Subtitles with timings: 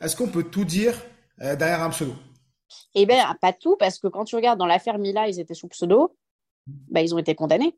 [0.00, 0.94] Est-ce qu'on peut tout dire
[1.42, 2.14] euh, derrière un pseudo?
[2.94, 5.68] Eh bien, pas tout, parce que quand tu regardes dans l'affaire Mila, ils étaient sous
[5.68, 6.16] pseudo,
[6.66, 7.76] bah, ils ont été condamnés.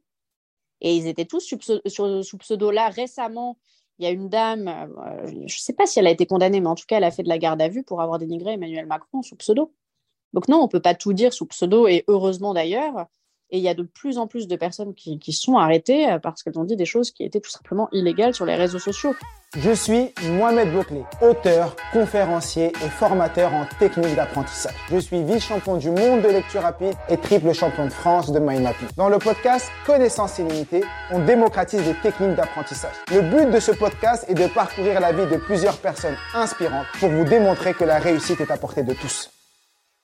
[0.80, 2.70] Et ils étaient tous sous pseudo.
[2.70, 3.58] Là, récemment,
[3.98, 6.60] il y a une dame, euh, je ne sais pas si elle a été condamnée,
[6.60, 8.54] mais en tout cas, elle a fait de la garde à vue pour avoir dénigré
[8.54, 9.72] Emmanuel Macron sous pseudo.
[10.32, 13.06] Donc non, on ne peut pas tout dire sous pseudo, et heureusement d'ailleurs.
[13.52, 16.42] Et il y a de plus en plus de personnes qui, sont arrêtées euh, parce
[16.42, 19.14] qu'elles ont dit des choses qui étaient tout simplement illégales sur les réseaux sociaux.
[19.54, 24.74] Je suis Mohamed Bouclé, auteur, conférencier et formateur en technique d'apprentissage.
[24.90, 28.62] Je suis vice-champion du monde de lecture rapide et triple champion de France de mind
[28.62, 28.88] mapping.
[28.96, 32.94] Dans le podcast Connaissance illimitée, on démocratise les techniques d'apprentissage.
[33.10, 37.10] Le but de ce podcast est de parcourir la vie de plusieurs personnes inspirantes pour
[37.10, 39.28] vous démontrer que la réussite est à portée de tous.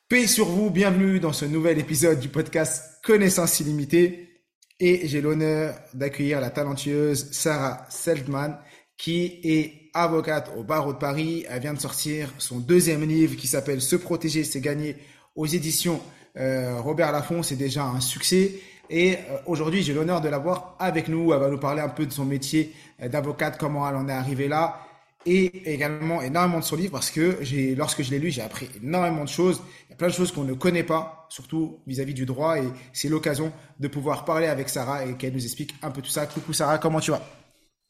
[0.08, 4.40] Paix sur vous, bienvenue dans ce nouvel épisode du podcast Connaissance illimitée.
[4.80, 8.58] Et j'ai l'honneur d'accueillir la talentueuse Sarah Seltman,
[8.96, 11.44] qui est avocate au barreau de Paris.
[11.50, 14.96] Elle vient de sortir son deuxième livre qui s'appelle Se protéger, c'est gagner
[15.36, 16.00] aux éditions
[16.38, 17.42] euh, Robert Laffont.
[17.42, 18.54] C'est déjà un succès.
[18.88, 21.34] Et euh, aujourd'hui, j'ai l'honneur de l'avoir avec nous.
[21.34, 22.72] Elle va nous parler un peu de son métier
[23.02, 24.87] euh, d'avocate, comment elle en est arrivée là
[25.26, 28.68] et également énormément de son livre parce que j'ai, lorsque je l'ai lu, j'ai appris
[28.82, 29.60] énormément de choses.
[29.88, 32.68] Il y a plein de choses qu'on ne connaît pas, surtout vis-à-vis du droit, et
[32.92, 36.26] c'est l'occasion de pouvoir parler avec Sarah et qu'elle nous explique un peu tout ça.
[36.26, 37.37] Coucou Sarah, comment tu vas?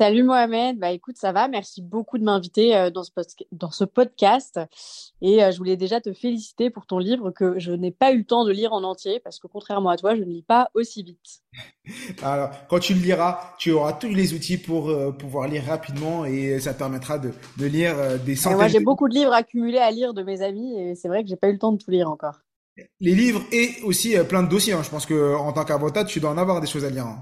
[0.00, 3.10] Salut Mohamed, bah écoute, ça va, merci beaucoup de m'inviter euh, dans, ce
[3.50, 4.60] dans ce podcast.
[5.22, 8.18] Et euh, je voulais déjà te féliciter pour ton livre que je n'ai pas eu
[8.18, 10.70] le temps de lire en entier parce que contrairement à toi, je ne lis pas
[10.74, 11.42] aussi vite.
[12.22, 16.24] Alors, quand tu le liras, tu auras tous les outils pour euh, pouvoir lire rapidement
[16.24, 18.58] et ça te permettra de, de lire des centaines.
[18.58, 21.28] moi, j'ai beaucoup de livres accumulés à lire de mes amis et c'est vrai que
[21.28, 22.38] j'ai pas eu le temps de tout lire encore.
[23.00, 24.74] Les livres et aussi plein de dossiers.
[24.74, 24.84] Hein.
[24.84, 27.06] Je pense que en tant qu'avocat, tu dois en avoir des choses à lire.
[27.06, 27.18] Hein.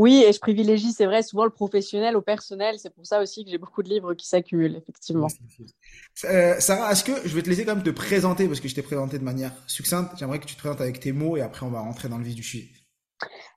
[0.00, 2.76] Oui, et je privilégie, c'est vrai, souvent le professionnel au personnel.
[2.78, 5.26] C'est pour ça aussi que j'ai beaucoup de livres qui s'accumulent, effectivement.
[6.24, 8.74] Euh, Sarah, est-ce que je vais te laisser quand même te présenter parce que je
[8.74, 10.12] t'ai présenté de manière succincte.
[10.16, 12.24] J'aimerais que tu te présentes avec tes mots et après on va rentrer dans le
[12.24, 12.70] vif du sujet.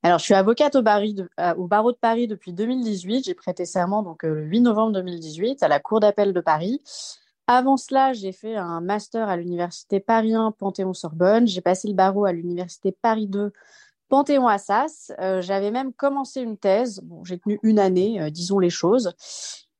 [0.03, 3.23] Alors, je suis avocate au, euh, au barreau de Paris depuis 2018.
[3.23, 6.81] J'ai prêté serment donc euh, le 8 novembre 2018 à la Cour d'appel de Paris.
[7.47, 11.47] Avant cela, j'ai fait un master à l'université Paris 1 Panthéon-Sorbonne.
[11.47, 13.53] J'ai passé le barreau à l'université Paris 2
[14.13, 15.11] Panthéon-Assas.
[15.19, 17.01] Euh, j'avais même commencé une thèse.
[17.01, 19.15] Bon, j'ai tenu une année, euh, disons les choses.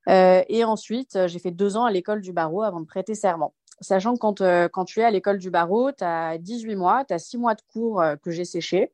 [0.09, 3.53] Euh, et ensuite, j'ai fait deux ans à l'école du barreau avant de prêter serment.
[3.79, 7.13] Sachant que quand, quand tu es à l'école du barreau, tu as 18 mois, tu
[7.13, 8.91] as six mois de cours que j'ai séché,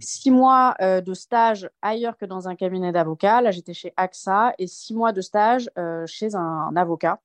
[0.00, 3.40] six mois de stage ailleurs que dans un cabinet d'avocat.
[3.42, 5.70] Là, j'étais chez AXA et six mois de stage
[6.06, 7.20] chez un, un avocat.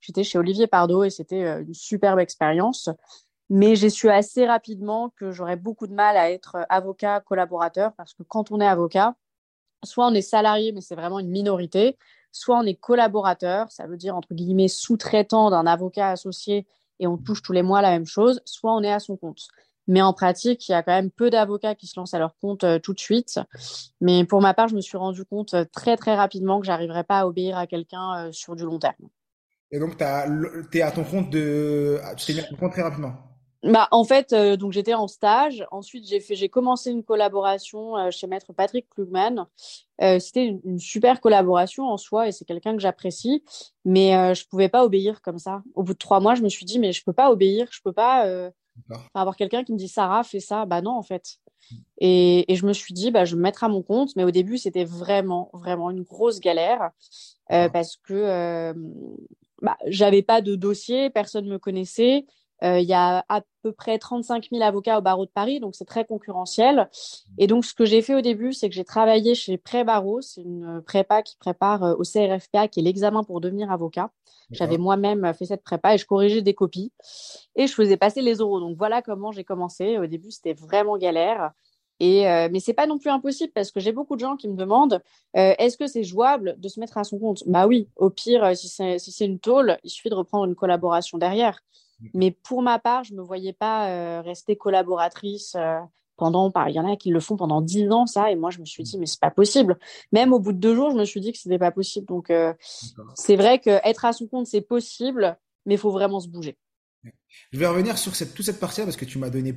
[0.00, 2.90] J'étais chez Olivier Pardo et c'était une superbe expérience.
[3.50, 7.92] Mais j'ai su assez rapidement que j'aurais beaucoup de mal à être euh, avocat collaborateur
[7.94, 9.14] parce que quand on est avocat,
[9.84, 11.98] soit on est salarié, mais c'est vraiment une minorité,
[12.32, 16.66] soit on est collaborateur, ça veut dire entre guillemets sous-traitant d'un avocat associé
[17.00, 19.42] et on touche tous les mois la même chose, soit on est à son compte.
[19.86, 22.38] Mais en pratique, il y a quand même peu d'avocats qui se lancent à leur
[22.38, 23.38] compte euh, tout de suite.
[24.00, 27.04] Mais pour ma part, je me suis rendu compte euh, très très rapidement que j'arriverais
[27.04, 29.10] pas à obéir à quelqu'un sur du long terme.
[29.70, 32.82] Et donc, tu es à ton compte de, tu t'es mis à ton compte très
[32.82, 33.33] rapidement.
[33.64, 35.66] Bah, en fait, euh, donc j'étais en stage.
[35.70, 39.46] Ensuite, j'ai fait, j'ai commencé une collaboration euh, chez Maître Patrick Klugman.
[40.02, 43.42] Euh, c'était une, super collaboration en soi et c'est quelqu'un que j'apprécie,
[43.86, 45.62] mais je pouvais pas obéir comme ça.
[45.74, 47.80] Au bout de trois mois, je me suis dit mais je peux pas obéir, je
[47.82, 48.50] peux pas
[49.14, 50.66] avoir quelqu'un qui me dit Sarah fais ça.
[50.66, 51.36] Bah non en fait.
[51.98, 54.24] Et, et je me suis dit bah je vais me mettre à mon compte, mais
[54.24, 56.90] au début c'était vraiment vraiment une grosse galère
[57.48, 58.74] parce que
[59.62, 62.26] bah, j'avais pas de dossier, personne me connaissait.
[62.64, 65.74] Euh, il y a à peu près 35 000 avocats au barreau de Paris, donc
[65.74, 66.88] c'est très concurrentiel.
[67.38, 70.22] Et donc, ce que j'ai fait au début, c'est que j'ai travaillé chez Pré-Barreau.
[70.22, 74.10] C'est une prépa qui prépare euh, au CRFPA, qui est l'examen pour devenir avocat.
[74.50, 76.92] J'avais moi-même fait cette prépa et je corrigeais des copies
[77.56, 78.60] et je faisais passer les oraux.
[78.60, 79.98] Donc, voilà comment j'ai commencé.
[79.98, 81.52] Au début, c'était vraiment galère.
[82.00, 84.48] Et euh, mais c'est pas non plus impossible parce que j'ai beaucoup de gens qui
[84.48, 85.00] me demandent
[85.36, 87.44] euh, est-ce que c'est jouable de se mettre à son compte?
[87.46, 90.56] Bah oui, au pire, si c'est si c'est une tôle, il suffit de reprendre une
[90.56, 91.60] collaboration derrière.
[92.12, 95.78] Mais pour ma part, je ne me voyais pas euh, rester collaboratrice euh,
[96.16, 96.52] pendant.
[96.68, 98.30] Il y en a qui le font pendant dix ans, ça.
[98.30, 99.78] Et moi, je me suis dit, mais c'est pas possible.
[100.12, 102.06] Même au bout de deux jours, je me suis dit que c'était pas possible.
[102.06, 102.52] Donc, euh,
[103.14, 105.36] c'est vrai qu'être à son compte, c'est possible.
[105.66, 106.56] mais il faut vraiment se bouger.
[107.52, 109.54] Je vais revenir sur cette, toute cette partie-là parce que tu m'as donné.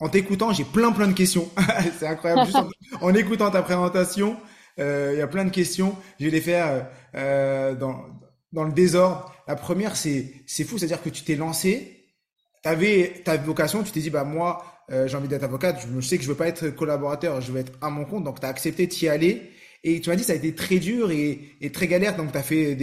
[0.00, 1.48] En t'écoutant, j'ai plein plein de questions.
[1.98, 2.44] c'est incroyable.
[2.44, 2.68] Juste en,
[3.00, 4.36] en, écoutant ta présentation,
[4.78, 5.96] il y a plein de questions.
[6.18, 8.06] Je vais les faire dans,
[8.52, 9.31] dans le désordre.
[9.48, 12.06] La première, c'est fou, c'est-à-dire que tu t'es lancé,
[12.62, 16.00] tu avais ta vocation, tu t'es dit bah moi euh, j'ai envie d'être avocate, je,
[16.00, 18.46] sais que je veux pas être collaborateur, je veux être à mon compte, donc tu
[18.46, 19.50] as accepté d'y aller.
[19.84, 22.38] Et tu m'as dit ça a été très dur et, et très galère, donc tu
[22.38, 22.76] as fait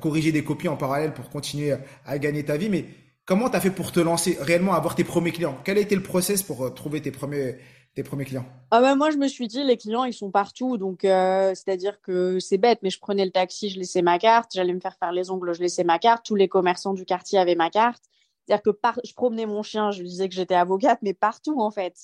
[0.00, 2.68] corrigé des copies en parallèle pour continuer à gagner ta vie.
[2.68, 2.84] Mais
[3.24, 5.58] comment tu as fait pour te lancer réellement, avoir tes premiers clients?
[5.64, 7.56] Quel a été le process pour euh, trouver tes premiers
[7.94, 8.46] tes premiers clients?
[8.70, 10.78] Ah ben Moi, je me suis dit, les clients, ils sont partout.
[10.78, 14.50] Donc, euh, c'est-à-dire que c'est bête, mais je prenais le taxi, je laissais ma carte.
[14.54, 16.24] J'allais me faire faire les ongles, je laissais ma carte.
[16.24, 18.02] Tous les commerçants du quartier avaient ma carte.
[18.46, 18.98] C'est-à-dire que par...
[19.04, 21.96] je promenais mon chien, je disais que j'étais avocate, mais partout, en fait.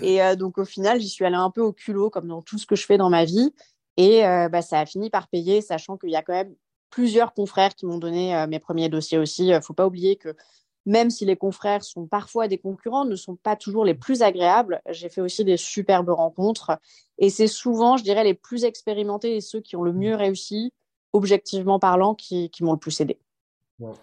[0.00, 2.58] Et euh, donc, au final, j'y suis allée un peu au culot, comme dans tout
[2.58, 3.52] ce que je fais dans ma vie.
[3.96, 6.54] Et euh, bah, ça a fini par payer, sachant qu'il y a quand même
[6.90, 9.46] plusieurs confrères qui m'ont donné mes premiers dossiers aussi.
[9.46, 10.34] Il ne faut pas oublier que
[10.86, 14.80] même si les confrères sont parfois des concurrents, ne sont pas toujours les plus agréables.
[14.90, 16.72] J'ai fait aussi des superbes rencontres.
[17.18, 20.72] Et c'est souvent, je dirais, les plus expérimentés et ceux qui ont le mieux réussi,
[21.12, 23.18] objectivement parlant, qui, qui m'ont le plus aidé.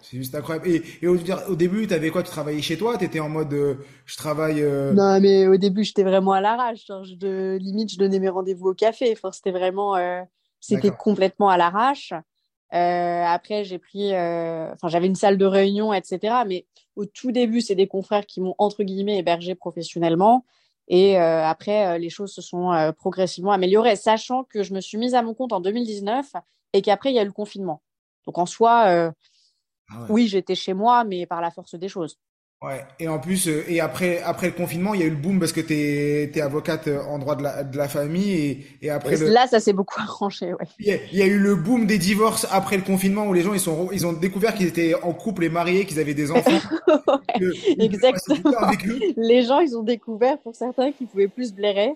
[0.00, 0.68] c'est juste incroyable.
[0.68, 1.16] Et, au,
[1.56, 2.22] début, tu avais quoi?
[2.22, 2.96] Tu travaillais chez toi?
[2.96, 3.74] Tu étais en mode euh,
[4.06, 4.62] je travaille.
[4.62, 6.86] Euh non, mais au début, j'étais vraiment à l'arrache.
[6.86, 9.12] De, limite, je donnais mes rendez-vous au café.
[9.12, 9.96] Enfin, c'était vraiment.
[9.96, 10.22] Euh,
[10.60, 12.12] c'était complètement à l'arrache.
[12.74, 16.42] Euh, après, j'ai pris, euh, enfin, j'avais une salle de réunion, etc.
[16.46, 16.66] Mais
[16.96, 20.44] au tout début, c'est des confrères qui m'ont entre guillemets hébergé professionnellement.
[20.88, 25.14] Et euh, après, les choses se sont progressivement améliorées, sachant que je me suis mise
[25.14, 26.32] à mon compte en 2019
[26.72, 27.82] et qu'après, il y a eu le confinement.
[28.26, 29.12] Donc en soi,
[29.90, 32.18] ah oui, j'étais chez moi, mais par la force des choses.
[32.60, 35.16] Ouais, et en plus, euh, et après, après le confinement, il y a eu le
[35.16, 38.66] boom parce que tu es, avocate euh, en droit de la, de la famille et,
[38.82, 39.16] et après.
[39.16, 40.66] Là, ça s'est beaucoup arrangé, ouais.
[40.80, 43.60] Il y, a, eu le boom des divorces après le confinement où les gens ils,
[43.60, 46.50] sont, ils ont découvert qu'ils étaient en couple et mariés, qu'ils avaient des enfants.
[47.78, 48.50] exactement.
[49.16, 51.92] Les gens, ils ont découvert pour certains qu'ils pouvaient plus se blairer.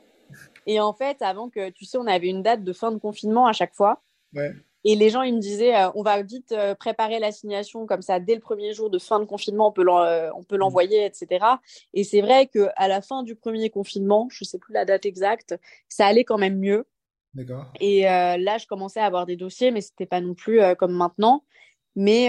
[0.68, 3.48] Et en fait, avant que, tu sais, on avait une date de fin de confinement
[3.48, 4.00] à chaque fois.
[4.32, 4.52] Ouais.
[4.84, 8.18] Et les gens, ils me disaient, euh, on va vite euh, préparer l'assignation comme ça,
[8.18, 10.56] dès le premier jour de fin de confinement, on peut euh, mm.
[10.56, 11.44] l'envoyer, etc.
[11.94, 15.06] Et c'est vrai qu'à la fin du premier confinement, je ne sais plus la date
[15.06, 15.54] exacte,
[15.88, 16.86] ça allait quand même mieux.
[17.80, 20.92] Et là, je commençais à avoir des dossiers, mais ce n'était pas non plus comme
[20.92, 21.44] maintenant.
[21.96, 22.26] Mais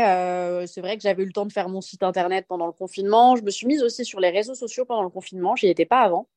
[0.65, 3.35] c'est vrai que j'avais eu le temps de faire mon site internet pendant le confinement.
[3.35, 5.57] Je me suis mise aussi sur les réseaux sociaux pendant le confinement.
[5.57, 6.29] J'y étais pas avant.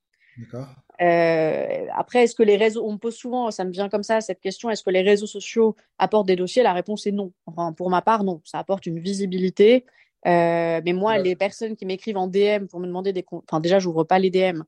[1.01, 4.21] Euh, après, est-ce que les réseaux, on me pose souvent, ça me vient comme ça
[4.21, 6.63] cette question, est-ce que les réseaux sociaux apportent des dossiers?
[6.63, 7.33] La réponse est non.
[7.47, 8.41] Enfin, pour ma part, non.
[8.45, 9.85] Ça apporte une visibilité.
[10.27, 13.79] Euh, mais moi, les personnes qui m'écrivent en DM pour me demander des, enfin déjà,
[13.79, 14.63] j'ouvre pas les DM.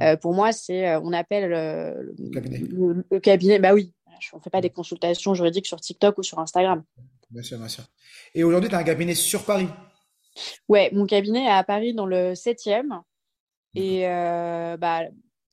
[0.00, 2.58] Euh, pour moi, c'est, on appelle le, cabinet.
[2.58, 3.58] Le, cabinet.
[3.58, 3.92] Bah oui,
[4.32, 6.82] on fait pas des consultations juridiques sur TikTok ou sur Instagram.
[7.30, 7.84] Bien sûr, bien sûr.
[8.34, 9.68] Et aujourd'hui, tu as un cabinet sur Paris?
[10.68, 13.02] Ouais, mon cabinet est à Paris dans le 7e.
[13.74, 15.02] Et euh, bah,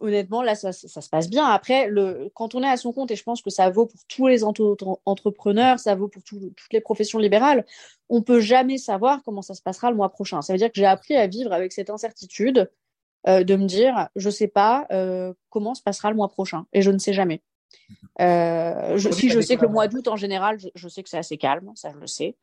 [0.01, 1.45] honnêtement, là, ça, ça, se passe bien.
[1.45, 3.99] Après, le, quand on est à son compte, et je pense que ça vaut pour
[4.07, 7.65] tous les entrepreneurs, ça vaut pour toutes les professions libérales,
[8.09, 10.41] on peut jamais savoir comment ça se passera le mois prochain.
[10.41, 12.69] Ça veut dire que j'ai appris à vivre avec cette incertitude
[13.27, 16.81] euh, de me dire, je sais pas euh, comment se passera le mois prochain, et
[16.81, 17.41] je ne sais jamais.
[18.19, 21.09] Euh, je, si je sais que le mois d'août, en général, je, je sais que
[21.09, 22.35] c'est assez calme, ça je le sais.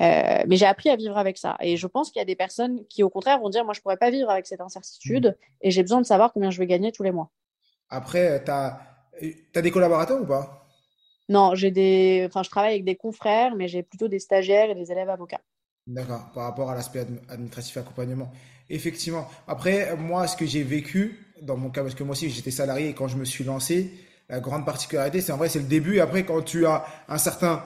[0.00, 1.56] Euh, mais j'ai appris à vivre avec ça.
[1.60, 3.80] Et je pense qu'il y a des personnes qui, au contraire, vont dire Moi, je
[3.80, 6.92] pourrais pas vivre avec cette incertitude et j'ai besoin de savoir combien je vais gagner
[6.92, 7.30] tous les mois.
[7.90, 8.80] Après, tu as,
[9.54, 10.66] as, des collaborateurs ou pas?
[11.28, 12.24] Non, j'ai des.
[12.26, 15.40] Enfin, je travaille avec des confrères, mais j'ai plutôt des stagiaires et des élèves avocats.
[15.86, 18.32] D'accord, par rapport à l'aspect administratif accompagnement.
[18.70, 19.28] Effectivement.
[19.46, 22.88] Après, moi, ce que j'ai vécu, dans mon cas, parce que moi aussi, j'étais salarié
[22.88, 23.92] et quand je me suis lancé,
[24.28, 25.96] la grande particularité, c'est en vrai, c'est le début.
[25.96, 27.62] Et après, quand tu as un certain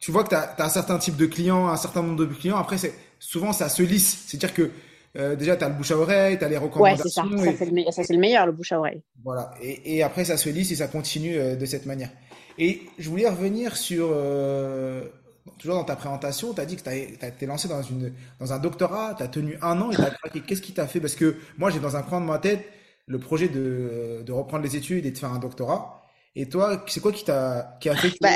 [0.00, 2.56] tu vois que tu as, un certain type de clients, un certain nombre de clients.
[2.56, 4.24] Après, c'est souvent, ça se lisse.
[4.26, 4.70] C'est-à-dire que
[5.16, 7.04] euh, déjà, tu as le bouche à oreille, tu as les recommandations.
[7.24, 7.52] Ouais, c'est ça.
[7.52, 9.02] Ça, c'est le, meilleur, le bouche à oreille.
[9.22, 9.52] Voilà.
[9.60, 12.10] Et, et, après, ça se lisse et ça continue euh, de cette manière.
[12.58, 15.04] Et je voulais revenir sur, euh,
[15.58, 18.58] toujours dans ta présentation, tu as dit que tu été lancé dans, une, dans un
[18.58, 19.96] doctorat, tu as tenu un an et
[20.32, 21.00] tu Qu'est-ce qui t'a fait?
[21.00, 22.64] Parce que moi, j'ai dans un coin de ma tête
[23.06, 26.02] le projet de, de reprendre les études et de faire un doctorat.
[26.36, 28.30] Et toi, c'est quoi qui t'a qui a fait que, bah,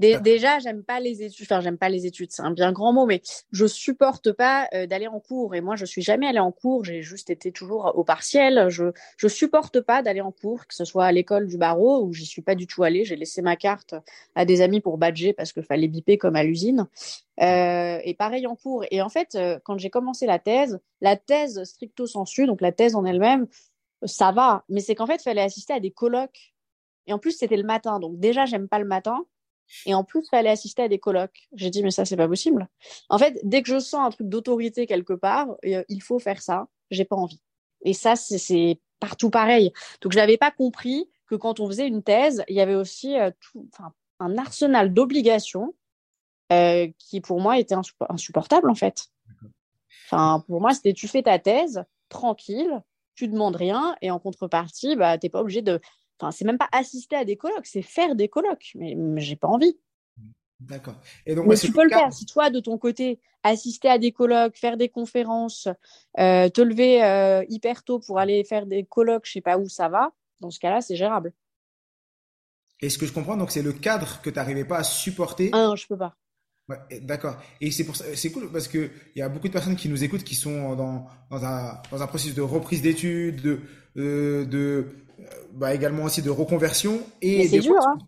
[0.00, 1.46] déjà, j'aime pas les études.
[1.46, 4.86] Enfin, j'aime pas les études, c'est un bien grand mot, mais je supporte pas euh,
[4.86, 5.54] d'aller en cours.
[5.54, 6.84] Et moi, je suis jamais allée en cours.
[6.84, 8.66] J'ai juste été toujours au partiel.
[8.68, 12.12] Je je supporte pas d'aller en cours, que ce soit à l'école du barreau où
[12.12, 13.04] j'y suis pas du tout allée.
[13.04, 13.94] J'ai laissé ma carte
[14.34, 16.86] à des amis pour badger parce qu'il fallait biper comme à l'usine.
[17.40, 18.84] Euh, et pareil en cours.
[18.90, 22.72] Et en fait, euh, quand j'ai commencé la thèse, la thèse stricto sensu, donc la
[22.72, 23.46] thèse en elle-même,
[24.04, 24.64] ça va.
[24.68, 26.54] Mais c'est qu'en fait, il fallait assister à des colloques.
[27.06, 27.98] Et en plus, c'était le matin.
[27.98, 29.24] Donc déjà, j'aime pas le matin.
[29.86, 31.48] Et en plus, fallait assister à des colloques.
[31.54, 32.68] J'ai dit, mais ça, c'est pas possible.
[33.08, 36.42] En fait, dès que je sens un truc d'autorité quelque part, euh, il faut faire
[36.42, 36.68] ça.
[36.90, 37.40] J'ai pas envie.
[37.82, 39.72] Et ça, c'est partout pareil.
[40.00, 43.18] Donc, je n'avais pas compris que quand on faisait une thèse, il y avait aussi
[43.18, 43.30] euh,
[44.18, 45.74] un arsenal d'obligations
[46.52, 47.76] euh, qui, pour moi, était
[48.08, 49.06] insupportable, en fait.
[50.06, 52.82] Enfin, pour moi, c'était tu fais ta thèse, tranquille,
[53.14, 55.80] tu demandes rien, et en contrepartie, bah, tu n'es pas obligé de
[56.20, 58.72] Enfin, c'est même pas assister à des colloques, c'est faire des colloques.
[58.74, 59.78] Mais, j'ai pas envie.
[60.60, 60.96] D'accord.
[61.24, 62.12] Et donc, mais tu peux le faire.
[62.12, 65.68] Si toi, de ton côté, assister à des colloques, faire des conférences,
[66.18, 69.68] euh, te lever euh, hyper tôt pour aller faire des colloques, je sais pas où
[69.68, 71.32] ça va, dans ce cas-là, c'est gérable.
[72.82, 75.48] Et ce que je comprends, donc, c'est le cadre que tu n'arrivais pas à supporter.
[75.52, 76.16] Ah non, je peux pas.
[77.02, 77.36] D'accord.
[77.60, 79.88] Et c'est pour ça, c'est cool parce que il y a beaucoup de personnes qui
[79.88, 83.60] nous écoutent qui sont dans, dans, un, dans un processus de reprise d'études, de,
[83.96, 84.86] euh, de,
[85.52, 87.00] bah, également aussi de reconversion.
[87.22, 87.74] Et c'est dur.
[87.86, 87.98] Hein.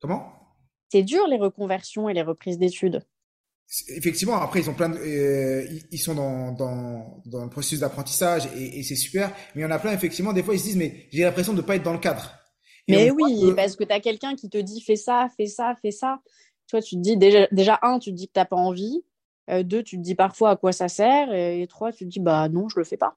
[0.00, 0.32] Comment?
[0.90, 3.02] C'est dur les reconversions et les reprises d'études.
[3.88, 8.46] Effectivement, après ils ont plein de, euh, ils sont dans, dans, dans le processus d'apprentissage
[8.54, 9.30] et, et c'est super.
[9.54, 10.34] Mais il y en a plein effectivement.
[10.34, 12.34] Des fois ils se disent mais j'ai l'impression de ne pas être dans le cadre.
[12.88, 15.90] mais oui, parce que tu as quelqu'un qui te dit fais ça, fais ça, fais
[15.90, 16.18] ça.
[16.68, 19.02] Toi tu te dis déjà, déjà un, tu te dis que t'as pas envie.
[19.48, 21.32] Euh, deux, tu te dis parfois à quoi ça sert.
[21.32, 23.16] Et trois, tu te dis bah non, je le fais pas.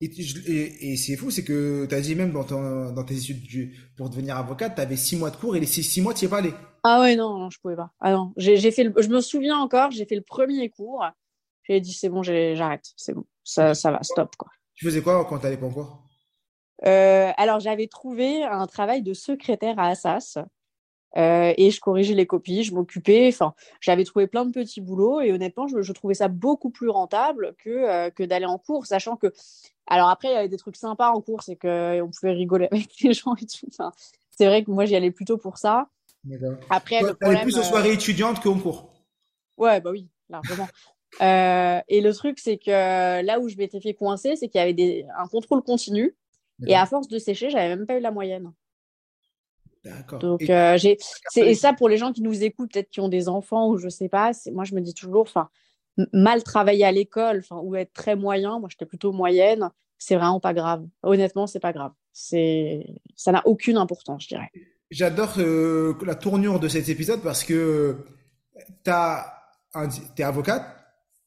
[0.00, 3.72] Et, et, c'est fou, c'est que tu as dit même dans, ton, dans tes études
[3.96, 6.24] pour devenir avocate, tu avais six mois de cours et les six, six mois, tu
[6.24, 6.54] n'y es pas allé.
[6.84, 7.90] Ah ouais, non, non, je pouvais pas.
[8.00, 11.04] Ah non, j'ai fait je me souviens encore, j'ai fait le premier cours.
[11.64, 14.36] J'ai dit, c'est bon, j'arrête, c'est bon, ça, ça va, stop.
[14.36, 14.48] Quoi.
[14.74, 16.04] Tu faisais quoi quand tu allais pas en cours?
[16.86, 20.38] Euh, Alors, j'avais trouvé un travail de secrétaire à Assas.
[21.16, 23.28] Euh, et je corrigeais les copies, je m'occupais.
[23.28, 26.90] Enfin, j'avais trouvé plein de petits boulots et honnêtement, je, je trouvais ça beaucoup plus
[26.90, 29.32] rentable que, euh, que d'aller en cours, sachant que
[29.88, 32.88] alors après, il y avait des trucs sympas en cours, c'est qu'on pouvait rigoler avec
[33.02, 33.66] les gens et tout.
[34.30, 35.88] c'est vrai que moi, j'y allais plutôt pour ça.
[36.68, 38.92] Après, le problème, plus aux soirées euh, étudiantes qu'en cours.
[39.56, 40.68] Ouais, bah oui, largement.
[41.22, 44.62] euh, et le truc, c'est que là où je m'étais fait coincer, c'est qu'il y
[44.62, 45.06] avait des...
[45.18, 46.14] un contrôle continu.
[46.66, 48.52] Et à force de sécher, j'avais même pas eu la moyenne.
[49.84, 50.18] D'accord.
[50.18, 50.98] Donc, et, euh, j'ai...
[51.36, 53.88] et ça, pour les gens qui nous écoutent, peut-être qui ont des enfants ou je
[53.88, 55.48] sais pas, moi, je me dis toujours, enfin,
[56.12, 60.54] mal travailler à l'école ou être très moyen, moi j'étais plutôt moyenne, c'est vraiment pas
[60.54, 60.84] grave.
[61.02, 61.92] Honnêtement, c'est pas grave.
[62.12, 64.50] C'est ça n'a aucune importance, je dirais.
[64.90, 68.04] J'adore euh, la tournure de cet épisode parce que
[68.84, 70.64] tu es avocate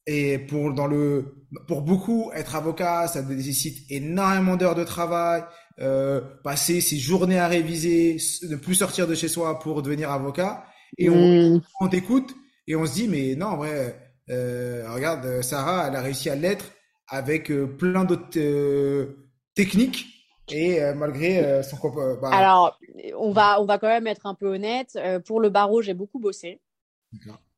[0.08, 5.44] et pour dans le pour beaucoup être avocat, ça nécessite énormément d'heures de travail,
[5.80, 8.18] euh, passer ses journées à réviser,
[8.50, 10.66] ne plus sortir de chez soi pour devenir avocat
[10.98, 11.62] et on, mmh.
[11.80, 12.36] on t'écoute
[12.68, 13.96] et on se dit mais non, ouais
[14.30, 16.66] euh, regarde, euh, Sarah, elle a réussi à l'être
[17.08, 19.16] avec plein d'autres
[19.54, 20.06] techniques
[20.50, 21.78] et malgré son
[22.22, 22.30] bah...
[22.32, 22.80] Alors,
[23.18, 24.98] on va, on va quand même être un peu honnête.
[25.26, 26.62] pour le barreau, j'ai beaucoup bossé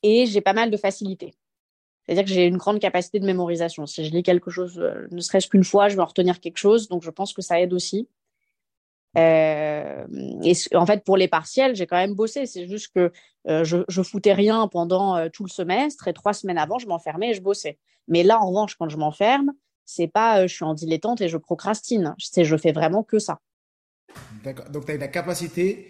[0.01, 1.35] et j'ai pas mal de facilité.
[2.05, 3.85] C'est-à-dire que j'ai une grande capacité de mémorisation.
[3.85, 4.77] Si je lis quelque chose,
[5.11, 6.89] ne serait-ce qu'une fois, je vais en retenir quelque chose.
[6.89, 8.09] Donc, je pense que ça aide aussi.
[9.17, 10.05] Euh,
[10.43, 12.45] et en fait, pour les partiels, j'ai quand même bossé.
[12.45, 13.11] C'est juste que
[13.47, 16.87] euh, je, je foutais rien pendant euh, tout le semestre et trois semaines avant, je
[16.87, 17.77] m'enfermais et je bossais.
[18.07, 19.51] Mais là, en revanche, quand je m'enferme,
[19.85, 22.15] c'est pas je suis en dilettante et je procrastine.
[22.17, 23.39] C'est je fais vraiment que ça.
[24.43, 24.69] D'accord.
[24.69, 25.87] Donc, tu as la capacité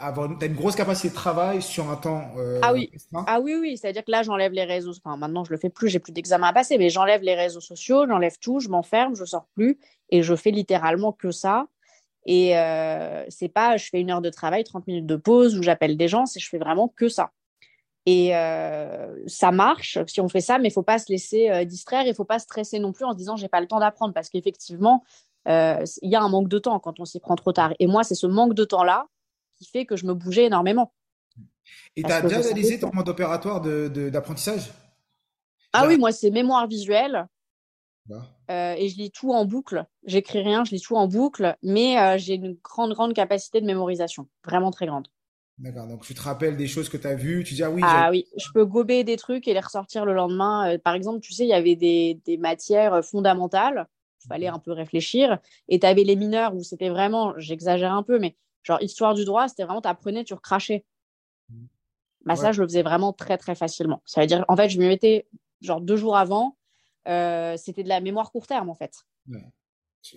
[0.00, 2.22] avoir, as une grosse capacité de travail sur un temps.
[2.62, 2.90] ah oui.
[3.26, 3.76] Ah oui, oui.
[3.76, 4.92] C'est-à-dire que là, j'enlève les réseaux.
[5.04, 5.88] Enfin, maintenant, je le fais plus.
[5.88, 9.24] J'ai plus d'examen à passer, mais j'enlève les réseaux sociaux, j'enlève tout, je m'enferme, je
[9.24, 9.78] sors plus
[10.10, 11.66] et je fais littéralement que ça.
[12.26, 15.62] Et euh, c'est pas je fais une heure de travail, 30 minutes de pause où
[15.62, 17.32] j'appelle des gens, c'est je fais vraiment que ça.
[18.06, 21.64] Et euh, ça marche si on fait ça, mais il faut pas se laisser euh,
[21.64, 24.12] distraire, il faut pas stresser non plus en se disant j'ai pas le temps d'apprendre
[24.12, 25.02] parce qu'effectivement
[25.48, 27.72] euh, il y a un manque de temps quand on s'y prend trop tard.
[27.78, 29.06] Et moi c'est ce manque de temps là
[29.64, 30.92] qui fait que je me bougeais énormément.
[31.96, 34.72] Et tu as déjà réalisé ton mode opératoire d'apprentissage de,
[35.72, 37.26] Ah oui, moi c'est mémoire visuelle.
[38.50, 39.86] Euh, et je lis tout en boucle.
[40.04, 43.66] J'écris rien, je lis tout en boucle, mais euh, j'ai une grande, grande capacité de
[43.66, 45.08] mémorisation, vraiment très grande.
[45.56, 47.80] D'accord, donc tu te rappelles des choses que tu as vues, tu dis ah oui.
[47.84, 50.74] Ah oui, je peux gober des trucs et les ressortir le lendemain.
[50.74, 53.86] Euh, par exemple, tu sais, il y avait des, des matières fondamentales,
[54.24, 58.02] il fallait un peu réfléchir, et tu avais les mineurs où c'était vraiment, j'exagère un
[58.02, 60.84] peu, mais genre histoire du droit, c'était vraiment, tu apprenais, tu recrachais.
[61.48, 61.66] Mmh.
[62.24, 64.02] Bah ça, je le faisais vraiment très, très facilement.
[64.06, 65.26] Ça veut dire, en fait, je me mettais
[65.60, 66.56] genre deux jours avant,
[67.06, 68.94] euh, c'était de la mémoire court terme en fait.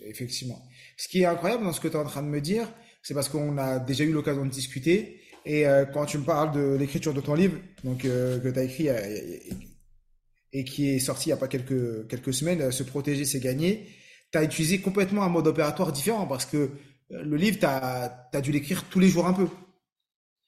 [0.04, 0.62] effectivement.
[0.96, 2.68] Ce qui est incroyable dans ce que tu es en train de me dire,
[3.02, 5.22] c'est parce qu'on a déjà eu l'occasion de discuter.
[5.46, 8.60] Et euh, quand tu me parles de l'écriture de ton livre, donc euh, que tu
[8.60, 8.88] as écrit
[10.54, 13.88] et qui est sorti il n'y a pas quelques, quelques semaines, Se protéger, c'est gagner,
[14.32, 16.72] tu as utilisé complètement un mode opératoire différent parce que
[17.10, 19.48] le livre, tu as, dû l'écrire tous les jours un peu.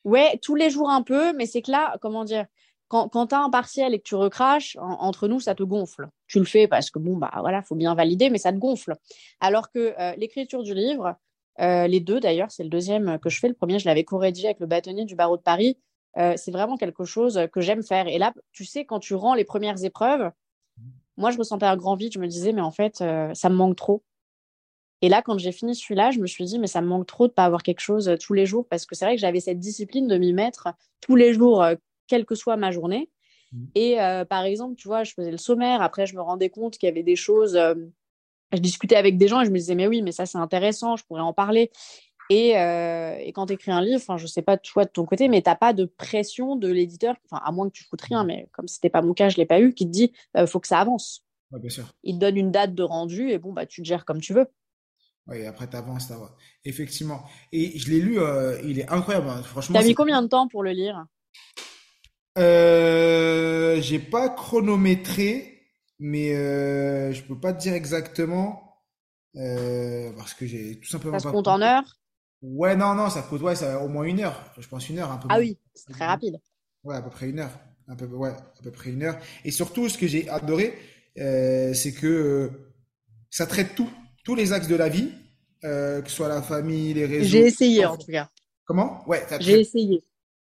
[0.04, 2.46] Ouais, tous les jours un peu, mais c'est que là, comment dire,
[2.89, 6.10] quand, tu as un partiel et que tu recraches, entre nous, ça te gonfle.
[6.28, 8.96] Tu le fais parce que bon, bah voilà, faut bien valider, mais ça te gonfle.
[9.39, 11.16] Alors que euh, l'écriture du livre,
[11.60, 13.48] euh, les deux d'ailleurs, c'est le deuxième que je fais.
[13.48, 15.78] Le premier, je l'avais co-rédigé avec le bâtonnier du barreau de Paris.
[16.18, 18.08] Euh, c'est vraiment quelque chose que j'aime faire.
[18.08, 20.32] Et là, tu sais, quand tu rends les premières épreuves,
[21.16, 22.13] moi, je ressentais un grand vide.
[22.13, 24.04] Je me disais, mais en fait, ça me manque trop.
[25.01, 27.27] Et là, quand j'ai fini celui-là, je me suis dit, mais ça me manque trop
[27.27, 29.60] de pas avoir quelque chose tous les jours parce que c'est vrai que j'avais cette
[29.60, 31.65] discipline de m'y mettre tous les jours,
[32.08, 33.10] quelle que soit ma journée.
[33.53, 33.65] Mmh.
[33.75, 33.96] Et
[34.29, 35.82] par exemple, tu vois, je faisais le sommaire.
[35.82, 37.58] Après, je me rendais compte qu'il y avait des choses
[38.51, 40.96] je discutais avec des gens et je me disais, mais oui, mais ça, c'est intéressant,
[40.96, 41.72] je pourrais en parler.
[42.32, 45.06] Et, euh, et quand tu écris un livre, je ne sais pas toi de ton
[45.06, 48.24] côté, mais tu n'as pas de pression de l'éditeur, à moins que tu foutes rien,
[48.24, 50.12] mais comme ce n'était pas mon cas, je ne l'ai pas eu, qui te dit,
[50.36, 51.25] il euh, faut que ça avance.
[51.51, 51.86] bien sûr.
[52.03, 54.34] Il te donne une date de rendu et bon, bah, tu te gères comme tu
[54.34, 54.48] veux.
[55.29, 56.12] Oui, après, tu avances,
[56.65, 57.24] effectivement.
[57.51, 59.43] Et je l'ai lu, euh, il est incroyable, hein.
[59.43, 59.79] franchement.
[59.79, 61.05] Tu as mis combien de temps pour le lire?
[62.38, 65.62] Euh, J'ai pas chronométré,
[66.00, 68.77] mais euh, je peux pas te dire exactement
[69.36, 71.19] euh, parce que j'ai tout simplement.
[71.19, 72.00] Ça se compte en heures?
[72.41, 74.53] Ouais, non, non, ça coûte ouais, ça, au moins une heure.
[74.57, 75.27] Je pense une heure, un peu.
[75.29, 76.39] Ah oui, c'est très rapide.
[76.83, 77.51] Ouais, à peu près une heure.
[77.88, 79.19] Un peu, ouais, à peu près une heure.
[79.43, 80.77] Et surtout, ce que j'ai adoré,
[81.17, 82.51] euh, c'est que
[83.29, 83.89] ça traite tout,
[84.29, 85.09] tous les axes de la vie,
[85.63, 87.25] euh, que ce soit la famille, les réseaux.
[87.25, 88.29] J'ai essayé en tout cas.
[88.63, 89.03] Comment?
[89.07, 89.25] Ouais.
[89.39, 90.03] J'ai essayé.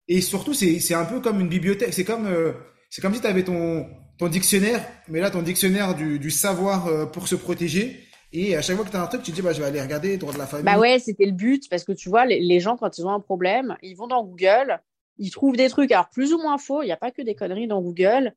[0.09, 1.93] Et surtout, c'est c'est un peu comme une bibliothèque.
[1.93, 2.51] C'est comme euh,
[2.89, 6.87] c'est comme si tu avais ton ton dictionnaire, mais là ton dictionnaire du, du savoir
[6.87, 8.03] euh, pour se protéger.
[8.33, 9.67] Et à chaque fois que tu as un truc, tu te dis bah je vais
[9.67, 10.65] aller regarder droit de la famille.
[10.65, 13.11] Bah ouais, c'était le but parce que tu vois les, les, gens quand ils ont
[13.11, 14.81] un problème, ils vont dans Google,
[15.17, 17.33] ils trouvent des trucs alors plus ou moins faux, il n'y a pas que des
[17.33, 18.33] conneries dans Google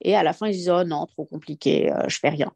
[0.00, 2.50] et à la fin ils disent oh non, trop compliqué, euh, je fais rien.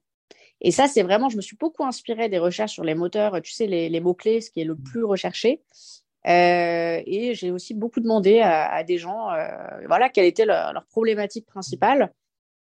[0.61, 3.53] Et ça c'est vraiment je me suis beaucoup inspirée des recherches sur les moteurs, tu
[3.53, 5.63] sais les, les mots clés, ce qui est le plus recherché.
[6.27, 9.49] Euh, et j'ai aussi beaucoup demandé à, à des gens, euh,
[9.87, 12.13] voilà, quelle était leur, leur problématique principale.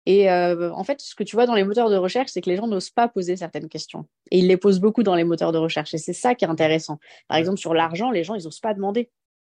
[0.05, 2.49] Et euh, en fait, ce que tu vois dans les moteurs de recherche, c'est que
[2.49, 4.05] les gens n'osent pas poser certaines questions.
[4.31, 5.93] Et ils les posent beaucoup dans les moteurs de recherche.
[5.93, 6.99] Et c'est ça qui est intéressant.
[7.27, 9.09] Par exemple, sur l'argent, les gens, ils n'osent pas demander.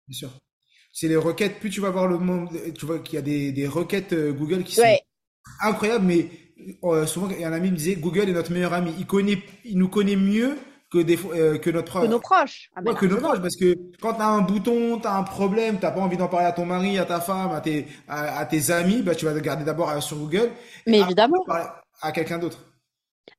[0.07, 0.31] Bien sûr.
[0.91, 1.59] C'est les requêtes.
[1.59, 4.63] Plus tu vas voir le monde, tu vois qu'il y a des, des requêtes Google
[4.63, 4.97] qui sont
[5.61, 6.05] incroyables.
[6.05, 6.29] Mais
[6.83, 8.93] euh, souvent, un ami me disait Google est notre meilleur ami.
[8.99, 10.55] Il connaît, il nous connaît mieux
[10.89, 12.71] que des euh, que notre que nos proches.
[12.75, 15.77] Ah, que nos proches parce que quand tu as un bouton tu as un problème
[15.79, 18.71] t'as pas envie d'en parler à ton mari à ta femme à tes à, tes
[18.71, 20.49] amis bah tu vas regarder d'abord euh, sur Google
[20.87, 21.37] mais évidemment.
[22.01, 22.65] à quelqu'un d'autre.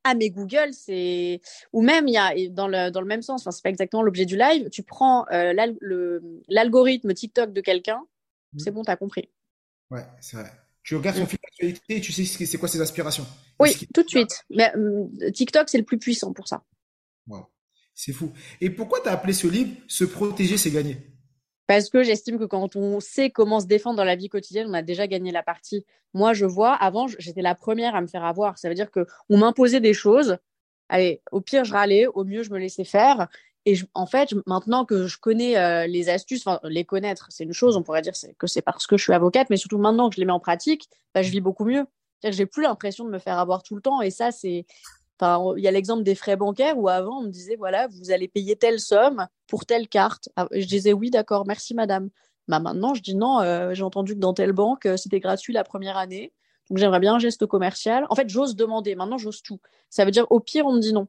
[0.05, 1.41] Ah mais Google c'est
[1.73, 4.03] ou même il y a dans le dans le même sens enfin c'est pas exactement
[4.03, 5.53] l'objet du live tu prends euh,
[6.49, 8.01] l'algorithme TikTok de quelqu'un
[8.53, 8.59] mmh.
[8.61, 9.29] c'est bon t'as compris.
[9.91, 10.51] Ouais c'est vrai
[10.83, 11.27] tu regardes son mmh.
[11.27, 13.27] fil d'actualité et tu sais c'est quoi ses aspirations
[13.59, 14.73] oui tout de suite mais
[15.33, 16.63] TikTok c'est le plus puissant pour ça
[18.01, 18.33] c'est fou.
[18.63, 20.97] Et pourquoi tu as appelé ce livre Se protéger, c'est gagner
[21.67, 24.73] Parce que j'estime que quand on sait comment se défendre dans la vie quotidienne, on
[24.73, 25.85] a déjà gagné la partie.
[26.15, 28.57] Moi, je vois, avant, j'étais la première à me faire avoir.
[28.57, 30.39] Ça veut dire qu'on m'imposait des choses.
[30.89, 33.29] Allez, au pire, je râlais, au mieux, je me laissais faire.
[33.67, 37.53] Et en fait, maintenant que je connais euh, les astuces, enfin, les connaître, c'est une
[37.53, 40.15] chose, on pourrait dire que c'est parce que je suis avocate, mais surtout maintenant que
[40.15, 41.85] je les mets en pratique, bah, je vis beaucoup mieux.
[42.23, 44.03] Que j'ai plus l'impression de me faire avoir tout le temps.
[44.03, 44.67] Et ça, c'est
[45.57, 48.29] il y a l'exemple des frais bancaires où avant, on me disait, voilà, vous allez
[48.29, 50.29] payer telle somme pour telle carte.
[50.37, 52.11] Ah, je disais, oui, d'accord, merci madame.
[52.49, 55.53] Bah, maintenant, je dis non, euh, j'ai entendu que dans telle banque, euh, c'était gratuit
[55.53, 56.33] la première année.
[56.69, 58.07] Donc, j'aimerais bien un geste commercial.
[58.11, 58.95] En fait, j'ose demander.
[58.95, 59.61] Maintenant, j'ose tout.
[59.89, 61.09] Ça veut dire, au pire, on me dit non.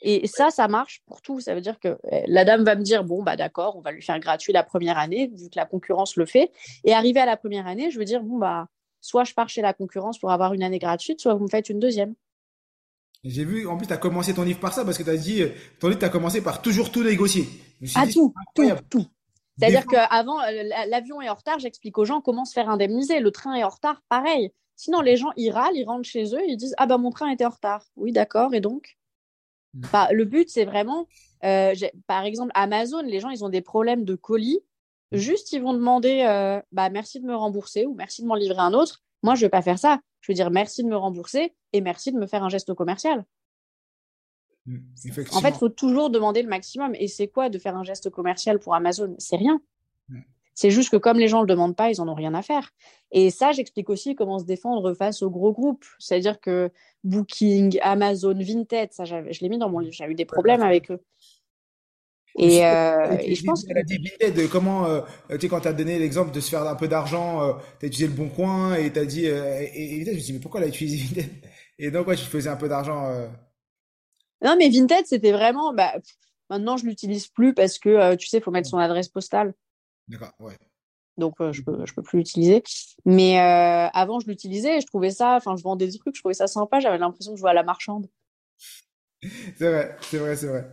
[0.00, 1.40] Et ça, ça marche pour tout.
[1.40, 3.90] Ça veut dire que eh, la dame va me dire, bon, bah d'accord, on va
[3.90, 6.52] lui faire gratuit la première année, vu que la concurrence le fait.
[6.84, 8.68] Et arrivé à la première année, je veux dire, bon, bah,
[9.00, 11.68] soit je pars chez la concurrence pour avoir une année gratuite, soit vous me faites
[11.68, 12.14] une deuxième.
[13.24, 15.16] J'ai vu, en plus, tu as commencé ton livre par ça, parce que tu as
[15.16, 15.48] dit, euh,
[15.80, 17.48] ton livre, tu as commencé par toujours tout négocier.
[17.96, 19.06] Ah, tout, tout, tout.
[19.58, 23.18] C'est-à-dire qu'avant, euh, l'avion est en retard, j'explique aux gens comment se faire indemniser.
[23.18, 24.52] Le train est en retard, pareil.
[24.76, 27.28] Sinon, les gens, ils râlent, ils rentrent chez eux, ils disent Ah ben mon train
[27.30, 27.84] était en retard.
[27.96, 28.96] Oui, d'accord, et donc?
[29.74, 29.82] Hmm.
[30.12, 31.06] Le but, c'est vraiment,
[31.44, 31.74] euh,
[32.06, 34.60] par exemple, Amazon, les gens, ils ont des problèmes de colis.
[35.12, 35.16] Hmm.
[35.16, 36.22] Juste, ils vont demander
[36.72, 39.02] bah, Merci de me rembourser ou merci de m'en livrer un autre.
[39.22, 40.00] Moi, je ne vais pas faire ça.
[40.20, 43.24] Je veux dire merci de me rembourser et merci de me faire un geste commercial.
[44.66, 44.78] Mmh,
[45.32, 46.94] en fait, il faut toujours demander le maximum.
[46.94, 49.14] Et c'est quoi de faire un geste commercial pour Amazon?
[49.18, 49.60] C'est rien.
[50.60, 52.42] C'est juste que comme les gens ne le demandent pas, ils n'en ont rien à
[52.42, 52.72] faire.
[53.12, 55.84] Et ça, j'explique aussi comment se défendre face aux gros groupes.
[56.00, 56.72] C'est-à-dire que
[57.04, 59.94] Booking, Amazon, Vinted, ça, je l'ai mis dans mon livre.
[59.94, 61.00] J'ai eu des problèmes avec eux.
[62.36, 63.70] Et, euh, et, je pense que...
[63.70, 66.66] a dit de comment, euh, tu sais, quand tu as donné l'exemple de se faire
[66.66, 69.60] un peu d'argent, euh, tu as utilisé le bon coin et tu as dit, euh,
[69.60, 71.30] et, et, je me suis dit, mais pourquoi elle a utilisé Vinted?
[71.78, 73.08] Et donc, ouais, je faisais un peu d'argent.
[74.44, 75.94] Non, mais Vinted, c'était vraiment, bah,
[76.50, 79.54] maintenant, je l'utilise plus parce que, tu sais, il faut mettre son adresse postale.
[80.08, 80.56] D'accord, ouais.
[81.16, 82.62] Donc, euh, je peux, je peux plus l'utiliser.
[83.04, 86.20] Mais euh, avant, je l'utilisais et je trouvais ça, enfin, je vendais des trucs, je
[86.20, 86.80] trouvais ça sympa.
[86.80, 88.08] J'avais l'impression de jouer à la marchande.
[89.58, 90.70] C'est vrai, c'est vrai, c'est vrai.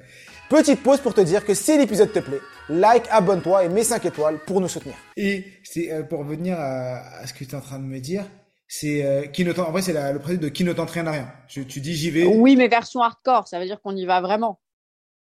[0.50, 4.06] Petite pause pour te dire que si l'épisode te plaît, like, abonne-toi et mets 5
[4.06, 4.96] étoiles pour nous soutenir.
[5.18, 8.00] Et c'est euh, pour revenir à, à ce que tu es en train de me
[8.00, 8.24] dire,
[8.68, 11.32] c'est euh, qui ne en vrai c'est le principe de qui ne t'entraîne à rien.
[11.48, 12.26] Tu, tu dis j'y vais.
[12.26, 14.60] Oui, mais version hardcore, ça veut dire qu'on y va vraiment.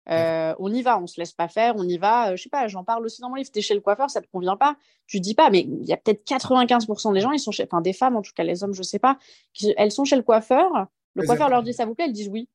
[0.09, 2.31] Euh, on y va, on se laisse pas faire, on y va.
[2.31, 3.49] Euh, je sais pas, j'en parle aussi dans mon livre.
[3.51, 4.77] T'es chez le coiffeur, ça te convient pas.
[5.05, 7.81] Tu dis pas, mais il y a peut-être 95% des gens, ils sont chez, enfin
[7.81, 9.17] des femmes en tout cas, les hommes, je sais pas,
[9.53, 10.87] qui, elles sont chez le coiffeur.
[11.13, 12.47] Le coiffeur leur dit ça vous plaît, elles disent oui.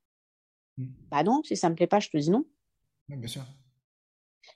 [0.78, 0.86] Mm.
[1.10, 2.44] Bah non, si ça me plaît pas, je te dis non.
[3.08, 3.42] Bien sûr.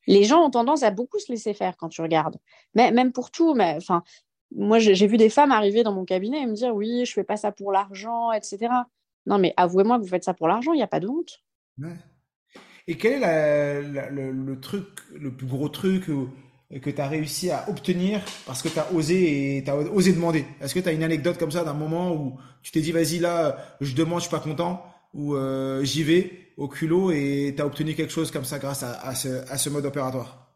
[0.06, 2.37] Les gens ont tendance à beaucoup se laisser faire quand tu regardes.
[2.74, 4.04] Mais même pour tout, mais enfin,
[4.54, 7.12] moi j'ai j'ai vu des femmes arriver dans mon cabinet et me dire oui, je
[7.12, 8.68] fais pas ça pour l'argent, etc.
[9.26, 11.42] Non, mais avouez-moi que vous faites ça pour l'argent, il n'y a pas de honte.
[11.78, 11.96] Ouais.
[12.88, 17.09] Et quel est la- la- le, le truc, le plus gros truc que tu as
[17.09, 20.44] réussi à obtenir parce que tu as osé et tu as osé demander?
[20.61, 23.18] Est-ce que tu as une anecdote comme ça d'un moment où tu t'es dit vas-y
[23.18, 27.62] là, je demande, je suis pas content ou euh, j'y vais au culot et tu
[27.62, 30.53] as obtenu quelque chose comme ça grâce à, à ce, à ce mode opératoire?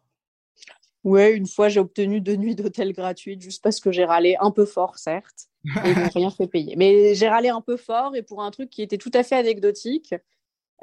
[1.05, 4.51] Ouais, une fois, j'ai obtenu deux nuits d'hôtel gratuites juste parce que j'ai râlé un
[4.51, 5.49] peu fort, certes,
[5.83, 6.77] et ils m'ont rien fait payer.
[6.77, 9.37] Mais j'ai râlé un peu fort et pour un truc qui était tout à fait
[9.37, 10.15] anecdotique,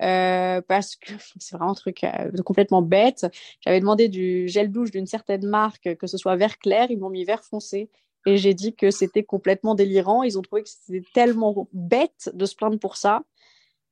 [0.01, 3.25] euh, parce que c'est vraiment un truc euh, complètement bête.
[3.61, 7.09] J'avais demandé du gel douche d'une certaine marque, que ce soit vert clair, ils m'ont
[7.09, 7.89] mis vert foncé.
[8.25, 10.21] Et j'ai dit que c'était complètement délirant.
[10.23, 13.23] Ils ont trouvé que c'était tellement bête de se plaindre pour ça.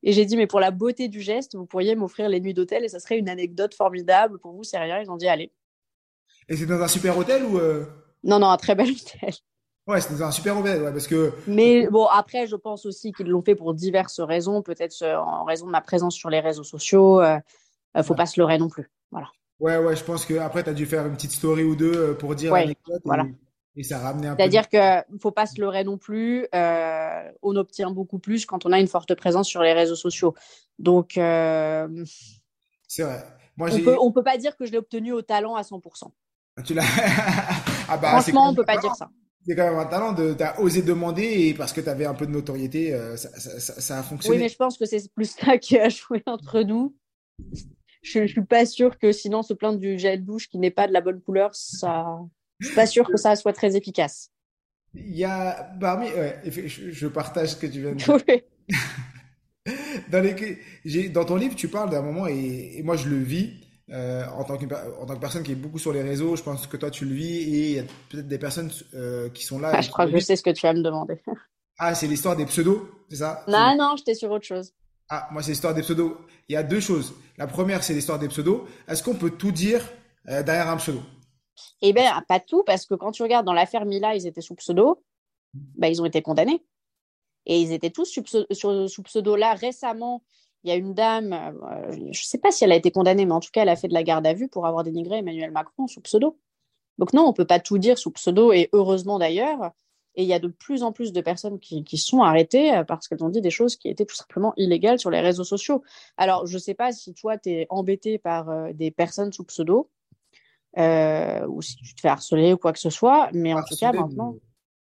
[0.03, 2.83] Et j'ai dit, mais pour la beauté du geste, vous pourriez m'offrir les nuits d'hôtel
[2.83, 4.99] et ça serait une anecdote formidable pour vous, c'est rien.
[4.99, 5.51] Ils ont dit, allez.
[6.47, 7.85] Et c'est dans un super hôtel ou euh,
[8.23, 9.33] Non, non, un très bel hôtel.
[9.87, 13.43] Ouais, dans un super ouais, parce que Mais bon, après, je pense aussi qu'ils l'ont
[13.43, 17.21] fait pour diverses raisons, peut-être euh, en raison de ma présence sur les réseaux sociaux.
[17.21, 17.37] Euh,
[17.95, 18.17] euh, faut Ouais.
[18.17, 18.89] pas se leurrer non plus.
[19.11, 19.27] Voilà.
[19.59, 21.93] ouais, ouais, je pense que après tu as dû faire une petite story ou deux
[21.93, 23.25] euh, pour dire Ouais, l'anecdote et, voilà.
[23.75, 24.41] et ça a ramené un peu.
[24.41, 26.47] C'est-à-dire que faut pas se leurrer non plus.
[26.55, 30.33] euh, on obtient beaucoup plus quand on a une forte présence sur les réseaux sociaux.
[30.79, 31.87] Donc, euh,
[32.87, 33.23] C'est vrai.
[33.55, 36.11] Moi on peut, on peut pas dire que je l'ai obtenu au talent à 100%.
[36.65, 36.83] Tu l'as.
[37.89, 39.09] ah bah Franchement, on même peut pas dire ça.
[39.47, 42.15] C'est quand même un talent de t'as osé demander et parce que tu avais un
[42.15, 44.39] peu de notoriété, euh, ça, ça, ça, ça a Oui, fonctionné.
[44.39, 46.95] mais je pense que c'est plus ça qui a joué entre nous.
[48.01, 50.87] Je, je suis pas sûre que sinon se plaindre du gel douche qui n'est pas
[50.87, 52.05] de la bonne couleur, ça,
[52.59, 54.31] je suis pas sûre que ça soit très efficace.
[54.93, 58.17] Il y a parmi, ouais, je, je partage ce que tu viens de dire.
[58.27, 58.43] Oui.
[60.11, 63.17] Dans les, j'ai, dans ton livre, tu parles d'un moment et, et moi je le
[63.17, 66.35] vis euh, en tant que en tant que personne qui est beaucoup sur les réseaux.
[66.35, 69.29] Je pense que toi tu le vis et il y a peut-être des personnes euh,
[69.29, 69.71] qui sont là.
[69.73, 71.21] Ah, je crois que je sais ce que tu vas me demander.
[71.77, 73.43] Ah, c'est l'histoire des pseudos, c'est ça?
[73.49, 74.73] Non, non, j'étais sur autre chose.
[75.09, 76.17] Ah, moi, c'est l'histoire des pseudos.
[76.47, 77.13] Il y a deux choses.
[77.37, 78.65] La première, c'est l'histoire des pseudos.
[78.87, 79.85] Est-ce qu'on peut tout dire
[80.29, 81.01] euh, derrière un pseudo?
[81.81, 84.55] Eh bien, pas tout, parce que quand tu regardes dans l'affaire Mila, ils étaient sous
[84.55, 85.03] pseudo,
[85.53, 86.63] bah, ils ont été condamnés.
[87.45, 89.35] Et ils étaient tous sous pseudo.
[89.35, 90.23] Là, récemment,
[90.65, 93.25] il y a une dame, euh, je ne sais pas si elle a été condamnée,
[93.25, 95.19] mais en tout cas, elle a fait de la garde à vue pour avoir dénigré
[95.19, 96.39] Emmanuel Macron sous pseudo.
[96.97, 99.71] Donc non, on peut pas tout dire sous pseudo, et heureusement d'ailleurs.
[100.15, 102.83] Et il y a de plus en plus de personnes qui, qui sont arrêtées euh,
[102.83, 105.83] parce qu'elles ont dit des choses qui étaient tout simplement illégales sur les réseaux sociaux.
[106.17, 109.43] Alors, je ne sais pas si toi, tu es embêté par euh, des personnes sous
[109.43, 109.89] pseudo,
[110.77, 113.75] euh, ou si tu te fais harceler ou quoi que ce soit, mais en tout
[113.75, 114.35] cas, maintenant,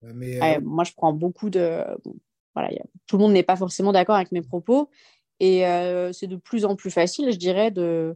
[0.01, 1.83] mais, mais, ouais, moi, je prends beaucoup de...
[2.03, 2.15] bon,
[2.55, 4.89] voilà, a- tout le monde n'est pas forcément d'accord avec mes propos,
[5.41, 8.15] et euh, c'est de plus en plus facile, je dirais, de,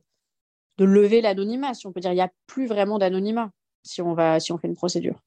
[0.78, 2.12] de lever l'anonymat, si on peut dire.
[2.12, 3.50] Il n'y a plus vraiment d'anonymat
[3.84, 5.20] si on va, si on fait une procédure.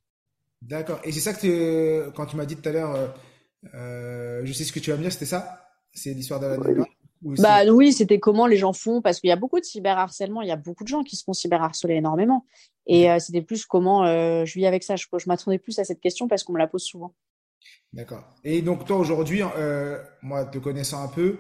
[0.63, 1.01] D'accord.
[1.03, 3.09] Et c'est ça que tu- quand tu m'as dit tout à l'heure, euh,
[3.75, 5.69] euh, je sais ce que tu vas me dire, c'était ça?
[5.93, 6.87] C'est l'histoire de l'anonymat?
[7.25, 9.65] Ou c'est- Bah oui, c'était comment les gens font, parce qu'il y a beaucoup de
[9.65, 12.47] cyberharcèlement, il y a beaucoup de gens qui se font cyberharceler énormément.
[12.87, 14.95] Et euh, c'était plus comment euh, je vis avec ça.
[14.95, 17.13] Je, je m'attendais plus à cette question parce qu'on me la pose souvent.
[17.93, 18.25] D'accord.
[18.45, 21.39] Et donc toi aujourd'hui, euh, moi te connaissant un peu,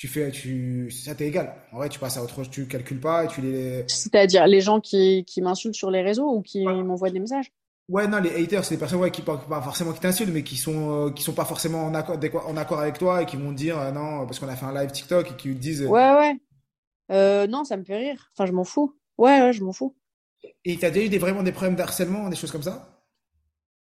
[0.00, 1.54] tu fais, tu, ça t'est égal.
[1.72, 3.84] En vrai, tu passes à autre chose, tu calcules pas et tu les.
[3.86, 6.82] C'est-à-dire les gens qui, qui m'insultent sur les réseaux ou qui Ouais.
[6.82, 7.52] m'envoient des messages?
[7.90, 10.44] Ouais, non, les haters, c'est des personnes ouais, qui pas, pas forcément qui t'insultent, mais
[10.44, 13.36] qui sont euh, qui sont pas forcément en accord, en accord avec toi et qui
[13.36, 15.58] vont te dire euh, non parce qu'on a fait un live TikTok et qui te
[15.58, 15.82] disent.
[15.82, 16.40] Ouais, ouais.
[17.12, 18.30] Euh, non, ça me fait rire.
[18.34, 18.96] Enfin, je m'en fous.
[19.18, 19.96] Ouais, ouais, je m'en fous.
[20.64, 22.89] Et t'as déjà eu des, vraiment des problèmes d'harcèlement, des choses comme ça?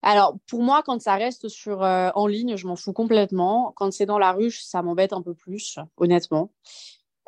[0.04, 3.72] Alors, pour moi, quand ça reste sur euh, en ligne, je m'en fous complètement.
[3.76, 6.52] Quand c'est dans la rue, ça m'embête un peu plus, honnêtement.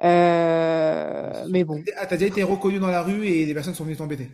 [0.04, 3.84] Euh, mais bon, Ah, t'as déjà été reconnu dans la rue et des personnes sont
[3.86, 4.30] venues t'embêter.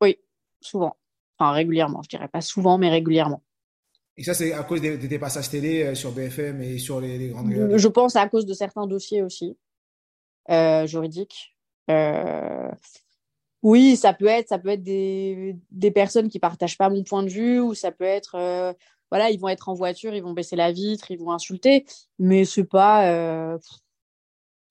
[0.00, 0.18] oui,
[0.60, 0.96] souvent.
[1.38, 2.02] Enfin, régulièrement.
[2.02, 3.42] Je dirais pas souvent, mais régulièrement.
[4.16, 7.16] Et ça, c'est à cause des, des passages télé euh, sur BFM et sur les,
[7.16, 7.76] les grandes.
[7.76, 9.56] Je pense à cause de certains dossiers aussi,
[10.50, 11.56] euh, juridiques.
[11.90, 12.68] Euh,
[13.62, 17.22] Oui, ça peut être, ça peut être des, des personnes qui partagent pas mon point
[17.22, 18.72] de vue, ou ça peut être, euh,
[19.10, 21.84] voilà, ils vont être en voiture, ils vont baisser la vitre, ils vont insulter,
[22.18, 23.10] mais c'est pas.
[23.10, 23.58] euh,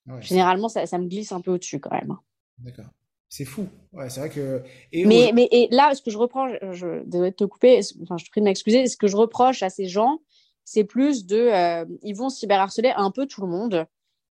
[0.07, 2.15] Ouais, généralement, ça, ça me glisse un peu au-dessus quand même.
[2.59, 2.85] D'accord.
[3.27, 3.67] C'est fou.
[3.91, 4.63] Ouais, c'est vrai que.
[4.93, 8.15] Et Mais, mais et là, ce que je reproche, je désolée de te couper, enfin,
[8.17, 10.19] je te prie de m'excuser, ce que je reproche à ces gens,
[10.63, 13.85] c'est plus de, euh, ils vont cyberharceler un peu tout le monde.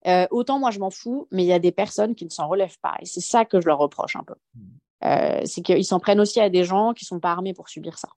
[0.07, 2.47] Euh, autant moi je m'en fous, mais il y a des personnes qui ne s'en
[2.47, 4.35] relèvent pas, et c'est ça que je leur reproche un peu.
[5.03, 7.97] Euh, c'est qu'ils s'en prennent aussi à des gens qui sont pas armés pour subir
[7.97, 8.09] ça.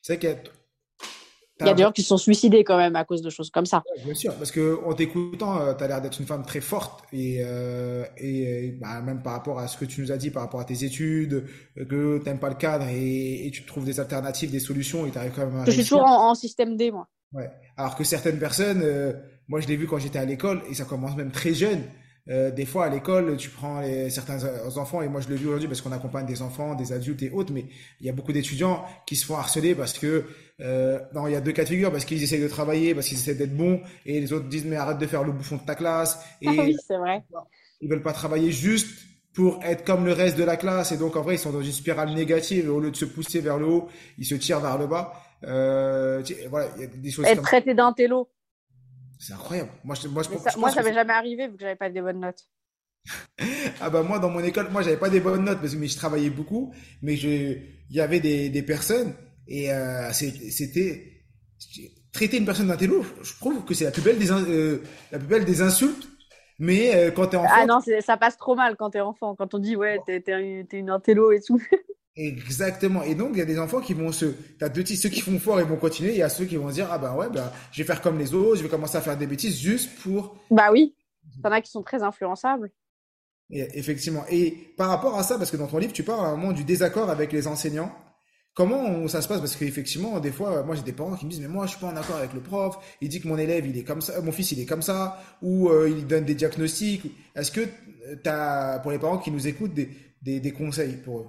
[0.00, 0.36] c'est qu'il y a.
[1.60, 3.50] Il y a des gens qui se sont suicidés quand même à cause de choses
[3.50, 3.84] comme ça.
[3.96, 7.04] Ouais, Bien sûr, parce que en t'écoutant, tu as l'air d'être une femme très forte
[7.12, 10.30] et, euh, et euh, bah, même par rapport à ce que tu nous as dit,
[10.30, 11.46] par rapport à tes études,
[11.78, 15.12] euh, que t'aimes pas le cadre et, et tu trouves des alternatives, des solutions et
[15.12, 17.06] tu arrives quand même à Je suis toujours en, en système D, moi.
[17.32, 17.50] Ouais.
[17.76, 19.12] Alors que certaines personnes, euh,
[19.52, 21.82] moi je l'ai vu quand j'étais à l'école et ça commence même très jeune.
[22.30, 24.38] Euh, des fois à l'école, tu prends les, certains
[24.78, 27.28] enfants et moi je le vis aujourd'hui parce qu'on accompagne des enfants, des adultes et
[27.28, 27.66] autres, mais
[28.00, 30.24] il y a beaucoup d'étudiants qui se font harceler parce que
[30.60, 33.08] euh, non, il y a deux cas de figure parce qu'ils essayent de travailler, parce
[33.08, 35.66] qu'ils essaient d'être bons et les autres disent mais arrête de faire le bouffon de
[35.66, 37.22] ta classe et Ah oui, c'est vrai.
[37.82, 38.88] ils veulent pas travailler juste
[39.34, 41.60] pour être comme le reste de la classe et donc en vrai ils sont dans
[41.60, 44.60] une spirale négative et au lieu de se pousser vers le haut, ils se tirent
[44.60, 45.12] vers le bas.
[45.44, 48.30] Euh, voilà, il y a des choses Être comme traité d'un télo.
[49.22, 49.70] C'est incroyable.
[49.84, 51.76] Moi, je, moi, je, je ça, pense moi, ça m'est jamais arrivé vu que j'avais
[51.76, 52.48] pas des bonnes notes.
[53.80, 55.88] ah bah moi dans mon école, moi j'avais pas des bonnes notes parce que mais
[55.88, 59.14] je travaillais beaucoup, mais je, il y avait des, des personnes
[59.48, 61.24] et euh, c'était
[62.12, 63.04] traiter une personne d'un télo.
[63.22, 66.08] Je trouve que c'est la plus belle des euh, la plus belle des insultes.
[66.58, 69.34] Mais euh, quand t'es enfant, Ah non, ça passe trop mal quand t'es enfant.
[69.34, 71.58] Quand on dit, ouais, t'es un- t'es une intello et tout.
[72.16, 73.02] Exactement.
[73.02, 74.26] Et donc il y a des enfants qui vont se,
[74.58, 76.10] t'as deux petits ceux qui font fort et vont continuer.
[76.12, 78.18] Il y a ceux qui vont dire ah bah ouais bah je vais faire comme
[78.18, 80.94] les autres, je vais commencer à faire des bêtises juste pour Bah oui.
[81.42, 82.70] T'en as qui sont très influençables.
[83.50, 84.24] Et- Effectivement.
[84.30, 86.52] Et par rapport à ça, parce que dans ton livre, tu parles à un moment
[86.52, 87.94] du désaccord avec les enseignants.
[88.54, 89.38] Comment on- ça se passe?
[89.40, 91.80] Parce qu'effectivement, des fois, moi, j'ai des parents qui me disent, mais moi, je suis
[91.80, 92.76] pas en accord avec le prof.
[93.00, 95.22] Il dit que mon élève, il est comme ça, mon fils, il est comme ça,
[95.40, 97.02] ou euh, il donne des diagnostics.
[97.34, 99.88] Est-ce que tu as, pour les parents qui nous écoutent, des,
[100.20, 101.26] des, des conseils pour eux?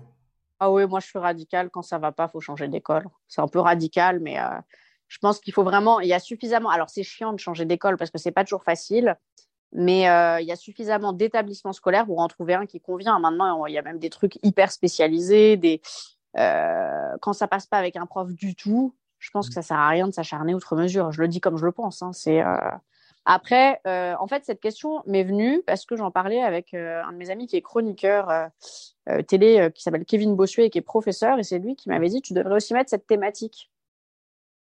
[0.60, 1.70] Ah oui, moi je suis radicale.
[1.70, 3.06] Quand ça va pas, faut changer d'école.
[3.28, 4.50] C'est un peu radical, mais euh,
[5.08, 6.00] je pense qu'il faut vraiment.
[6.00, 6.70] Il y a suffisamment.
[6.70, 9.18] Alors c'est chiant de changer d'école parce que c'est pas toujours facile,
[9.72, 13.20] mais euh, il y a suffisamment d'établissements scolaires pour en trouver un qui convient.
[13.20, 15.58] Maintenant, il y a même des trucs hyper spécialisés.
[15.58, 15.82] Des
[16.38, 19.78] euh, quand ça passe pas avec un prof du tout, je pense que ça sert
[19.78, 21.12] à rien de s'acharner outre mesure.
[21.12, 22.02] Je le dis comme je le pense.
[22.02, 22.12] Hein.
[22.14, 22.42] C'est
[23.26, 27.14] après, euh, en fait, cette question m'est venue parce que j'en parlais avec euh, un
[27.14, 30.82] de mes amis qui est chroniqueur euh, télé, qui s'appelle Kevin Bossuet et qui est
[30.82, 33.72] professeur, et c'est lui qui m'avait dit tu devrais aussi mettre cette thématique.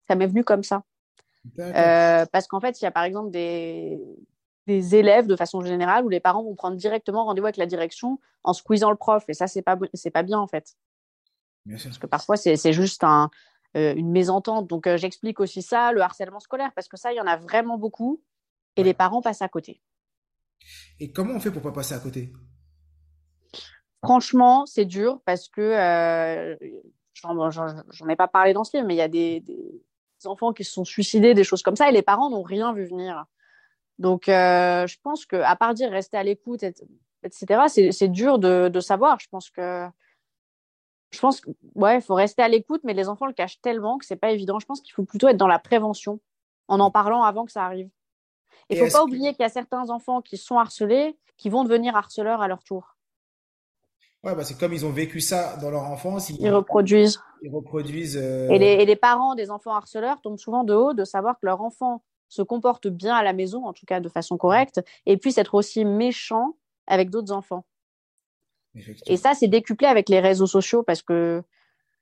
[0.09, 0.83] Ça m'est venu comme ça.
[1.57, 4.01] Parce qu'en fait, il y a par exemple des,
[4.67, 8.19] des élèves de façon générale où les parents vont prendre directement rendez-vous avec la direction
[8.43, 10.75] en squeezant le prof, et ça, c'est pas, c'est pas bien en fait.
[11.65, 11.91] Bien sûr.
[11.91, 13.31] Parce que parfois, c'est c'est juste un,
[13.75, 14.67] une mésentente.
[14.67, 17.79] Donc, j'explique aussi ça, le harcèlement scolaire, parce que ça, il y en a vraiment
[17.79, 18.21] beaucoup,
[18.79, 19.83] et les parents passent à côté.
[21.01, 22.33] Et comment on fait pour pas passer à côté?
[24.05, 26.57] Franchement, c'est dur parce que euh,
[27.15, 29.83] j'en ai pas parlé dans ce livre, mais il y a des, des
[30.25, 32.87] enfants qui se sont suicidés, des choses comme ça, et les parents n'ont rien vu
[32.87, 33.25] venir.
[33.99, 36.75] Donc, euh, je pense que à part dire rester à l'écoute, et-
[37.25, 39.19] etc., c'est dur de, de savoir.
[39.21, 39.89] Je pense que
[41.11, 43.99] je pense que ouais, il faut rester à l'écoute, mais les enfants le cachent tellement
[43.99, 44.59] que c'est pas évident.
[44.61, 46.21] Je pense qu'il faut plutôt être dans la prévention,
[46.69, 47.89] en en parlant avant que ça arrive.
[48.71, 51.49] Il Et faut pas que- oublier qu'il y a certains enfants qui sont harcelés, qui
[51.51, 52.97] vont devenir harceleurs à leur tour.
[54.25, 57.21] Ouais, bah, c'est comme ils ont vécu ça dans leur enfance, ils, Ils reproduisent.
[57.43, 60.93] ils reproduisent, euh, Et les, et les parents des enfants harceleurs tombent souvent de haut
[60.93, 64.09] de savoir que leur enfant se comporte bien à la maison, en tout cas de
[64.09, 66.57] façon correcte, et puisse être aussi méchant
[66.89, 67.65] avec d'autres enfants.
[69.07, 71.43] Et ça, c'est décuplé avec les réseaux sociaux parce que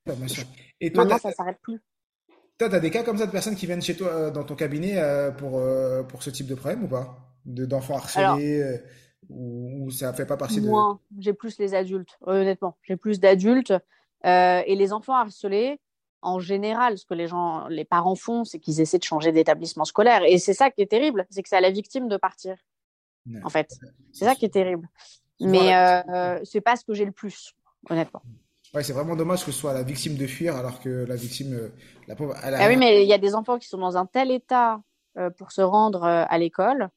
[0.05, 0.43] Ouais, bien sûr.
[0.81, 1.81] Et toi, maintenant, ça s'arrête plus.
[2.57, 4.55] Toi, t'as des cas comme ça de personnes qui viennent chez toi, euh, dans ton
[4.55, 7.17] cabinet, euh, pour, euh, pour ce type de problème ou pas?
[7.45, 8.81] De, d'enfants harcelés,
[9.29, 10.67] ou, ou ça fait pas partie de...
[10.67, 12.77] Moins, j'ai plus les adultes, honnêtement.
[12.83, 13.73] J'ai plus d'adultes.
[14.25, 15.79] Et les enfants harcelés,
[16.21, 19.85] en général, ce que les gens, les parents font, c'est qu'ils essaient de changer d'établissement
[19.85, 20.23] scolaire.
[20.23, 22.57] Et c'est ça qui est terrible, c'est que c'est à la victime de partir,
[23.27, 23.39] Ouais.
[23.43, 23.69] en fait.
[24.13, 24.89] C'est ça qui est terrible.
[25.39, 25.73] Mais
[26.43, 27.53] c'est pas ce que j'ai le plus,
[27.89, 28.23] honnêtement.
[28.73, 31.53] Ouais, c'est vraiment dommage que ce soit la victime de fuir alors que la victime,
[31.53, 31.69] euh,
[32.07, 33.97] la pauvre, elle a Ah oui, mais il y a des enfants qui sont dans
[33.97, 34.81] un tel état
[35.17, 36.89] euh, pour se rendre euh, à l'école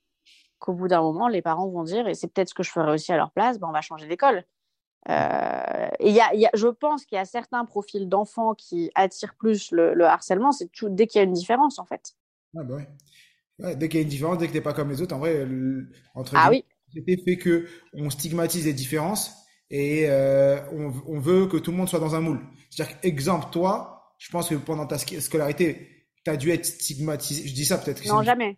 [0.61, 2.93] qu'au bout d'un moment, les parents vont dire, et c'est peut-être ce que je ferais
[2.93, 4.45] aussi à leur place, ben, on va changer d'école.
[5.11, 8.91] Euh, et y a, y a- je pense qu'il y a certains profils d'enfants qui
[8.95, 12.15] attirent plus le, le harcèlement, c'est tout, dès qu'il y a une différence, en fait.
[12.57, 12.89] Ah bah ouais.
[13.61, 15.21] Ouais, dès qu'il y a une différence, dès que t'es pas comme les autres, en
[15.21, 16.65] vrai, le- entre Ah oui,
[17.27, 19.40] fait que on stigmatise les différences
[19.71, 22.41] et euh, on, on, veut que tout le monde soit dans un moule.
[22.71, 27.49] C'est-à-dire exemple, toi, je pense que pendant ta scolarité, tu as dû être stigmatisé.
[27.49, 28.05] Je dis ça peut-être.
[28.07, 28.57] Non, jamais.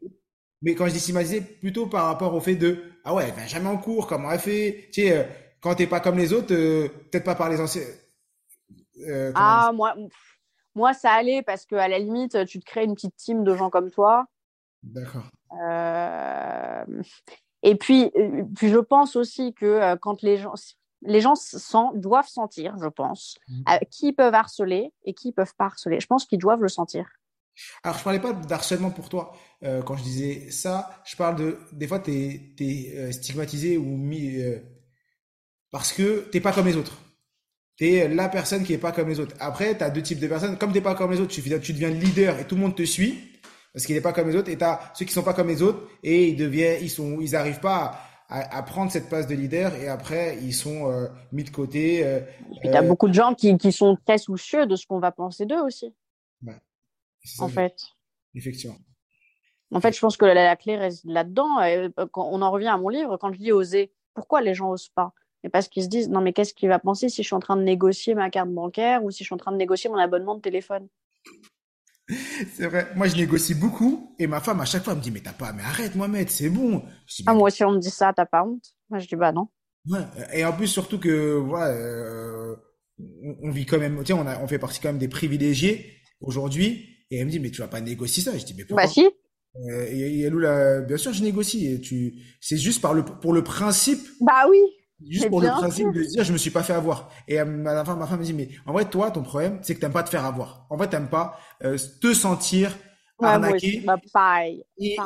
[0.62, 3.46] Mais quand je dis stigmatisé, plutôt par rapport au fait de ah ouais, elle vient
[3.46, 5.24] jamais en cours, comment elle fait Tu sais, euh,
[5.60, 7.82] quand t'es pas comme les autres, euh, peut-être pas par les anciens.
[9.34, 9.94] Ah moi,
[10.74, 13.54] moi ça allait parce que à la limite, tu te crées une petite team de
[13.54, 14.26] gens comme toi.
[14.82, 15.24] D'accord.
[17.64, 18.10] Et puis,
[18.56, 20.54] puis je pense aussi que quand les gens,
[21.04, 21.34] les gens
[21.94, 23.64] doivent sentir, je pense, mmh.
[23.90, 26.00] qui peuvent harceler et qui peuvent pas harceler.
[26.00, 27.06] Je pense qu'ils doivent le sentir.
[27.82, 31.02] Alors, je parlais pas d'harcèlement pour toi euh, quand je disais ça.
[31.04, 34.58] Je parle de des fois t'es es euh, stigmatisé ou mis euh,
[35.70, 36.98] parce que t'es pas comme les autres.
[37.76, 39.34] T'es la personne qui est pas comme les autres.
[39.40, 40.56] Après, tu as deux types de personnes.
[40.58, 42.84] Comme t'es pas comme les autres, tu, tu deviens leader et tout le monde te
[42.84, 43.32] suit
[43.72, 44.50] parce qu'il est pas comme les autres.
[44.50, 47.34] Et t'as ceux qui sont pas comme les autres et ils deviennent, ils sont, ils
[47.34, 51.50] arrivent pas à, à, prendre cette place de leader et après ils sont mis de
[51.50, 52.00] côté.
[52.00, 55.44] et t'as beaucoup de gens qui, qui sont très soucieux de ce qu'on va penser
[55.44, 55.94] d'eux aussi.
[56.42, 56.56] Ouais
[57.38, 57.76] en fait.
[58.34, 58.76] Effectivement.
[59.72, 61.60] En fait, je pense que la, clé reste là-dedans.
[61.60, 64.70] Euh, quand on en revient à mon livre, quand je dis oser, pourquoi les gens
[64.70, 65.12] osent pas?
[65.44, 67.40] Et parce qu'ils se disent non mais qu'est-ce qu'il va penser si je suis en
[67.40, 69.96] train de négocier ma carte bancaire ou si je suis en train de négocier mon
[69.96, 70.86] abonnement de téléphone?
[72.54, 72.88] C'est vrai.
[72.94, 75.52] Moi, je négocie beaucoup et ma femme à chaque fois me dit mais t'as pas,
[75.52, 76.82] mais arrête Mohamed, c'est bon.
[77.26, 78.64] ah, moi aussi on me dit ça, t'as pas honte?
[78.90, 79.48] Moi je dis bah non.
[79.88, 80.04] Ouais.
[80.32, 82.54] Et en plus surtout que voilà, euh,
[83.42, 87.18] on, vit quand même, on, a, on fait partie quand même des privilégiés aujourd'hui et
[87.18, 88.36] elle me dit, mais tu vas pas négocier ça.
[88.38, 88.84] Je dis, mais pourquoi?
[88.84, 89.04] Bah si.
[89.04, 91.66] Euh, et, elle là, bien sûr, je négocie.
[91.66, 94.00] Et tu, c'est juste par le, pour le principe.
[94.20, 94.58] Bah oui.
[95.08, 97.10] Juste pour le principe de dire, je me suis pas fait avoir.
[97.28, 99.74] Et à la fin, ma femme me dit, mais en vrai, toi, ton problème, c'est
[99.74, 100.66] que t'aimes pas te faire avoir.
[100.70, 102.76] En vrai, t'aimes pas euh, te sentir
[103.20, 103.82] ouais, arnaqué.
[103.84, 104.64] Bah, pareil.
[104.78, 104.96] Et,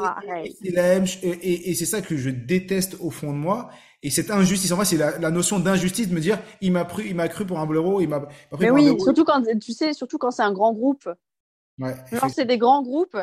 [1.22, 3.70] et, et c'est ça que je déteste au fond de moi.
[4.02, 6.84] Et cette injustice, en vrai, c'est la, la, notion d'injustice de me dire, il m'a
[6.84, 9.72] pris, il m'a cru pour un blaireau, il m'a pris mais oui, surtout quand, tu
[9.72, 11.08] sais, surtout quand c'est un grand groupe.
[11.78, 11.94] Ouais,
[12.28, 13.16] c'est des grands groupes.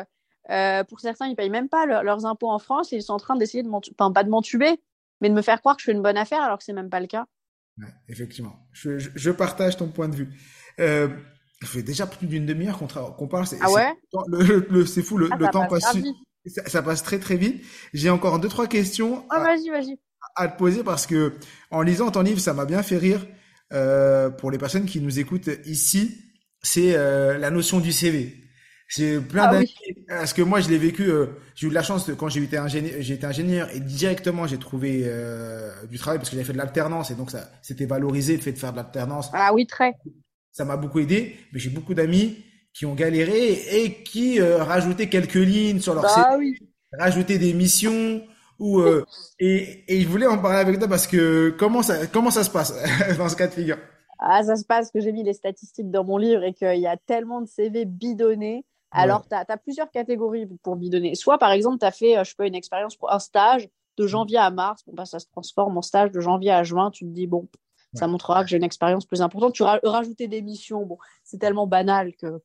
[0.50, 3.18] Euh, pour certains, ils payent même pas leurs impôts en France et ils sont en
[3.18, 4.78] train d'essayer de enfin pas de m'entuber,
[5.24, 6.90] mais de me faire croire que je fais une bonne affaire alors que c'est même
[6.90, 7.24] pas le cas.
[7.78, 10.28] Ouais, effectivement, je, je, partage ton point de vue.
[10.80, 11.08] Euh,
[11.62, 13.46] ça fait déjà plus d'une demi-heure qu'on parle.
[13.62, 13.94] Ah ouais?
[14.86, 15.96] C'est fou, le, ah, temps passe.
[16.46, 17.64] Ça, ça, passe très très vite.
[17.94, 19.26] J'ai encore deux trois questions.
[19.30, 19.98] Vas-y.
[20.36, 21.32] À te poser parce que
[21.70, 23.26] en lisant ton livre, ça m'a bien fait rire.
[23.72, 26.22] Euh, pour les personnes qui nous écoutent ici,
[26.60, 28.44] c'est euh, la notion du CV.
[28.88, 29.62] J'ai plein ah,
[30.08, 31.04] Parce que moi, je l'ai vécu.
[31.10, 34.58] Euh, j'ai eu de la chance quand j'ai été ingénieur, été ingénieur et directement j'ai
[34.58, 38.36] trouvé euh, du travail parce que j'avais fait de l'alternance et donc ça, c'était valorisé
[38.36, 39.30] le fait de faire de l'alternance.
[39.32, 39.94] Ah oui, très.
[40.52, 41.36] Ça m'a beaucoup aidé.
[41.52, 46.02] Mais j'ai beaucoup d'amis qui ont galéré et qui euh, rajoutaient quelques lignes sur leur
[46.02, 46.56] bah, oui.
[46.92, 48.22] rajoutaient des missions
[48.58, 49.04] ou euh,
[49.38, 52.50] et et je voulais en parler avec toi parce que comment ça comment ça se
[52.50, 52.74] passe
[53.18, 53.78] dans ce cas de figure?
[54.18, 56.86] Ah, ça se passe que j'ai mis les statistiques dans mon livre et qu'il y
[56.86, 58.64] a tellement de CV bidonnés
[58.94, 61.14] alors, tu as, plusieurs catégories pour bidonner.
[61.14, 64.06] Soit, par exemple, tu as fait, euh, je peux une expérience pour un stage de
[64.06, 64.82] janvier à mars.
[64.86, 66.90] Bon, bah, ça se transforme en stage de janvier à juin.
[66.90, 67.48] Tu te dis, bon,
[67.94, 69.52] ça montrera que j'ai une expérience plus importante.
[69.52, 70.86] Tu ra rajouter des missions.
[70.86, 72.40] Bon, c'est tellement banal que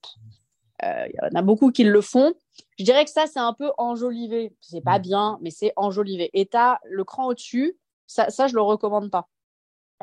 [0.82, 2.34] il euh, y en a beaucoup qui le font.
[2.78, 4.56] Je dirais que ça, c'est un peu enjolivé.
[4.62, 6.30] C'est pas bien, mais c'est enjolivé.
[6.34, 7.78] Et tu as le cran au-dessus.
[8.08, 9.28] Ça, ça, je le recommande pas.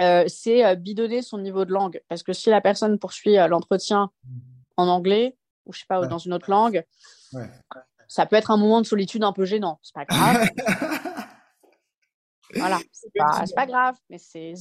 [0.03, 2.03] Euh, c'est bidonner son niveau de langue.
[2.09, 4.11] Parce que si la personne poursuit l'entretien
[4.77, 5.35] en anglais,
[5.67, 6.85] ou je sais pas, dans une autre langue.
[8.09, 9.79] Ça peut être un moment de solitude un peu gênant.
[9.83, 10.49] C'est pas grave.
[12.55, 14.55] voilà, c'est pas, pas, grave, mais c'est.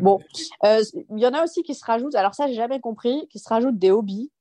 [0.00, 0.18] Bon,
[0.64, 3.38] euh, il y en a aussi qui se rajoutent, alors ça, j'ai jamais compris, qui
[3.38, 4.32] se rajoutent des hobbies,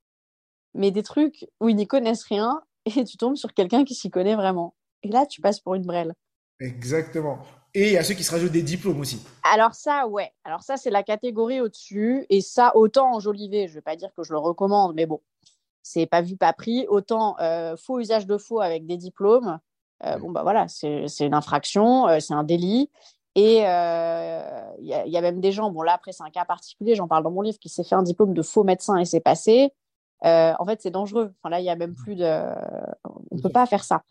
[0.74, 4.10] mais des trucs où ils n'y connaissent rien et tu tombes sur quelqu'un qui s'y
[4.10, 4.76] connaît vraiment.
[5.04, 6.13] Et là, tu passes pour une brêle.
[6.60, 7.39] Exactement.
[7.74, 9.26] Et il y a ceux qui se rajoutent des diplômes aussi.
[9.43, 10.32] Alors ça, ouais.
[10.43, 12.26] Alors ça, c'est la catégorie au-dessus.
[12.30, 15.22] Et ça, autant enjolivé, je vais pas dire que je le recommande, mais bon,
[15.84, 16.88] c'est pas vu, pas pris.
[16.88, 19.60] Autant euh, faux usage de faux avec des diplômes,
[20.06, 22.89] euh, bon bah voilà, c'est une infraction, euh, c'est un délit.
[23.36, 26.46] Et il y a, y, a même des gens, bon là après c'est un cas
[26.46, 29.06] particulier, j'en parle dans mon livre, qui s'est fait un diplôme de faux médecin et
[29.06, 29.71] c'est passé.
[30.21, 31.34] en fait c'est dangereux.
[31.40, 32.25] Enfin là il y a même plus de,
[33.31, 34.04] on peut pas faire ça.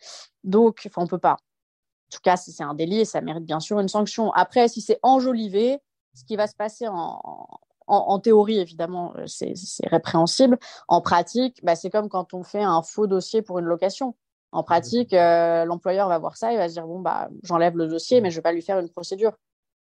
[0.42, 1.34] Donc enfin on peut pas.
[1.34, 4.32] En tout cas si c'est un délit et ça mérite bien sûr une sanction.
[4.32, 5.78] Après si c'est enjolivé,
[6.14, 7.46] ce qui va se passer en,
[7.92, 9.54] en, théorie, évidemment, euh, c'est
[9.86, 10.58] répréhensible.
[10.88, 14.14] En pratique, bah, c'est comme quand on fait un faux dossier pour une location.
[14.50, 17.88] En pratique, euh, l'employeur va voir ça, il va se dire bon bah j'enlève le
[17.88, 19.32] dossier, mais je vais pas lui faire une procédure.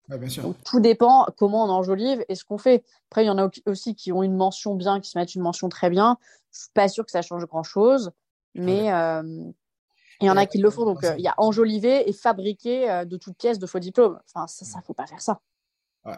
[0.10, 0.44] bien sûr.
[0.44, 2.84] Donc, tout dépend comment on enjolive et ce qu'on fait.
[3.10, 5.42] Après, il y en a aussi qui ont une mention bien, qui se mettent une
[5.42, 6.18] mention très bien.
[6.52, 8.12] Je suis pas sûre que ça change grand chose,
[8.56, 9.24] mais euh,
[10.20, 10.84] il y en a qui le font.
[10.84, 14.20] Donc il y a enjoliver et fabriquer de toutes pièces de faux diplômes.
[14.26, 15.40] Enfin ça, ça faut pas faire ça.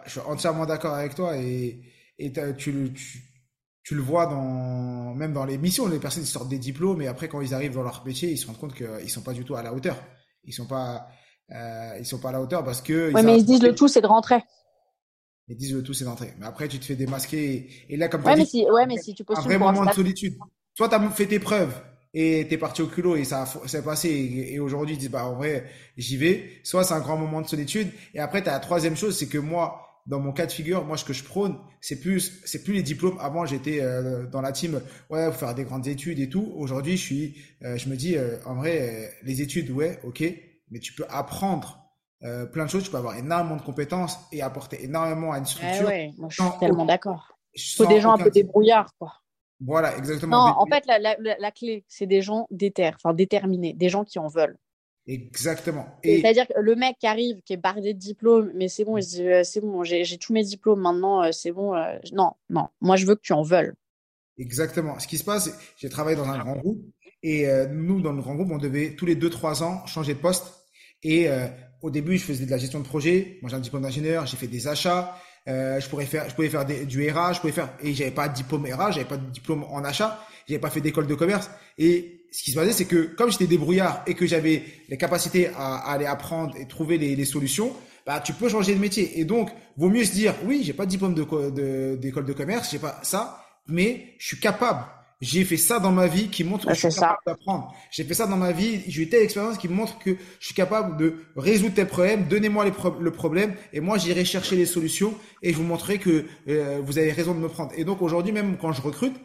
[0.05, 1.81] Je suis entièrement d'accord avec toi et,
[2.17, 3.21] et tu, tu,
[3.83, 7.27] tu, le vois dans, même dans les missions, les personnes sortent des diplômes et après
[7.27, 9.55] quand ils arrivent dans leur métier, ils se rendent compte qu'ils sont pas du tout
[9.55, 9.97] à la hauteur.
[10.43, 11.07] Ils sont pas,
[11.51, 13.13] euh, ils sont pas à la hauteur parce que.
[13.13, 14.43] Ouais, mais ils se disent le tout, c'est de rentrer.
[15.47, 16.33] Ils disent le tout, c'est d'entrer.
[16.37, 17.69] Mais après, tu te fais démasquer.
[17.89, 19.91] Et, là, comme tu ouais, mais si, ouais, mais si tu un vrai moment de
[19.91, 20.37] solitude.
[20.75, 21.73] Soit tu as fait tes preuves
[22.13, 24.09] et t'es parti au culot et ça s'est passé.
[24.09, 25.65] Et, aujourd'hui tu dis bah en vrai
[25.97, 26.49] j'y vais.
[26.63, 27.89] Soit c'est un grand moment de solitude.
[28.13, 30.85] Et après tu as la troisième chose c'est que moi dans mon cas de figure
[30.85, 33.17] moi ce que je prône c'est plus c'est plus les diplômes.
[33.19, 36.51] Avant j'étais euh, dans la team ouais faut faire des grandes études et tout.
[36.55, 40.23] Aujourd'hui je suis euh, je me dis euh, en vrai les études ouais ok
[40.71, 41.77] mais tu peux apprendre
[42.51, 42.83] plein de choses.
[42.83, 46.41] Tu peux avoir énormément de compétences et apporter énormément à une structure ouais, moi, je
[46.41, 47.39] suis tellement d'accord.
[47.53, 49.13] il faut des gens un peu débrouillards quoi
[49.61, 50.47] voilà, exactement.
[50.47, 54.05] Non, en fait, la, la, la clé, c'est des gens déter, enfin déterminés, des gens
[54.05, 54.57] qui en veulent.
[55.09, 55.87] Exactement.
[56.03, 59.03] C'est-à-dire que le mec qui arrive, qui est bardé de diplômes, mais c'est bon, il
[59.03, 61.73] se dit, euh, c'est bon, j'ai tous mes diplômes maintenant, euh, c'est bon.
[61.73, 63.73] Euh, non, non, moi je veux que tu en veules.
[64.37, 64.99] Exactement.
[64.99, 66.79] Ce qui se passe, j'ai travaillé dans un grand groupe
[67.23, 70.45] et nous, dans le grand groupe, on devait tous les 2-3 ans changer de poste.
[71.03, 71.27] Et
[71.81, 73.39] au début, je faisais de la gestion de projet.
[73.41, 75.13] Moi, j'ai un diplôme d'ingénieur, j'ai fait des achats.
[75.47, 78.27] Euh, je pourrais faire, je pouvais faire du RH, je pouvais faire, et j'avais pas
[78.27, 81.49] de diplôme RH, j'avais pas de diplôme en achat, j'avais pas fait d'école de commerce.
[81.77, 85.49] Et ce qui se passait, c'est que comme j'étais débrouillard et que j'avais les capacités
[85.55, 87.73] à, aller apprendre et trouver les, solutions,
[88.05, 89.19] bah tu peux changer de métier.
[89.19, 92.69] Et donc, vaut mieux se dire, oui, j'ai pas de diplôme d'école de, de commerce,
[92.71, 94.85] j'ai pas ça, mais je suis capable
[95.21, 97.73] j'ai fait ça dans ma vie qui montre que je suis capable d'apprendre.
[97.91, 100.55] J'ai fait ça dans ma vie, j'ai eu telle expérience qui montre que je suis
[100.55, 105.51] capable de résoudre tes problèmes, donnez-moi le problème et moi j'irai chercher les solutions et
[105.51, 107.71] je vous montrerai que euh, vous avez raison de me prendre.
[107.75, 109.15] Et donc aujourd'hui même quand je recrute,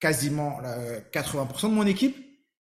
[0.00, 0.58] quasiment
[1.12, 2.16] 80% de mon équipe,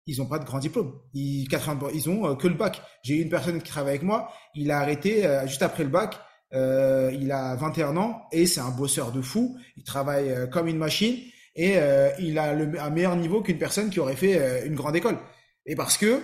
[0.06, 0.98] ils ont pas de grand diplôme.
[1.12, 2.80] Ils, 80, ils ont euh, que le bac.
[3.02, 6.18] J'ai une personne qui travaille avec moi, il a arrêté euh, juste après le bac.
[6.52, 9.58] il a 21 ans et c'est un bosseur de fou.
[9.76, 11.18] Il travaille comme une machine
[11.60, 14.74] et euh, il a le, un meilleur niveau qu'une personne qui aurait fait euh, une
[14.74, 15.18] grande école.
[15.66, 16.22] Et parce que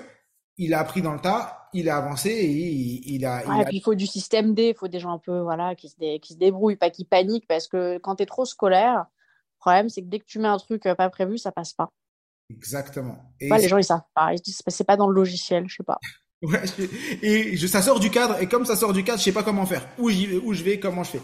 [0.57, 3.43] il a appris dans le tas, il a avancé et il, a.
[3.45, 5.91] Il, Puis il faut du système D, il faut des gens un peu voilà qui
[5.91, 9.59] se, qui se débrouillent, pas qui paniquent, parce que quand tu es trop scolaire, le
[9.59, 11.93] problème c'est que dès que tu mets un truc euh, pas prévu, ça passe pas.
[12.49, 13.19] Exactement.
[13.39, 15.85] Et les gens ils savent pas, ils disent c'est pas dans le logiciel, je sais
[15.85, 15.99] pas.
[16.43, 16.63] Ouais,
[17.23, 19.43] et je, ça sort du cadre, et comme ça sort du cadre, je sais pas
[19.43, 21.21] comment faire, où, où je vais, comment je fais.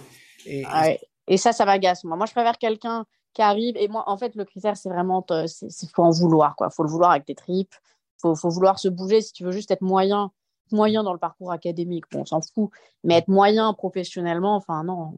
[0.47, 0.89] Et, ah
[1.29, 2.03] et ça, ça m'agace.
[2.05, 3.77] Moi, moi, je préfère quelqu'un qui arrive.
[3.77, 6.71] Et moi, en fait, le critère, c'est vraiment, il faut en vouloir, quoi.
[6.71, 7.75] Faut le vouloir avec tes tripes.
[8.21, 9.21] Faut, faut vouloir se bouger.
[9.21, 10.31] Si tu veux juste être moyen,
[10.71, 12.71] moyen dans le parcours académique, bon, on s'en fout.
[13.05, 15.15] Mais être moyen professionnellement, enfin, non,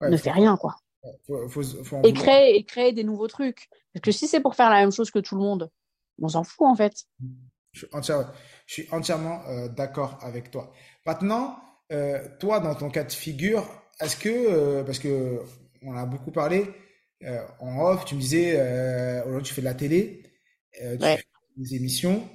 [0.00, 0.76] ne fais rien, quoi.
[2.04, 3.68] et, créer, et créer des nouveaux trucs.
[3.92, 5.70] Parce que si c'est pour faire la même chose que tout le monde,
[6.20, 7.04] on s'en fout, en fait.
[7.72, 7.86] Je
[8.66, 10.72] suis entièrement, euh, d'accord avec toi.
[11.04, 11.56] Maintenant,
[11.92, 13.64] euh, toi, dans ton cas de figure,
[14.00, 15.40] est-ce que, euh, parce que
[15.82, 16.66] on a beaucoup parlé,
[17.24, 20.22] euh, en off, tu me disais, euh, aujourd'hui tu fais de la télé,
[20.82, 21.24] euh, tu fais
[21.56, 22.28] des émissions,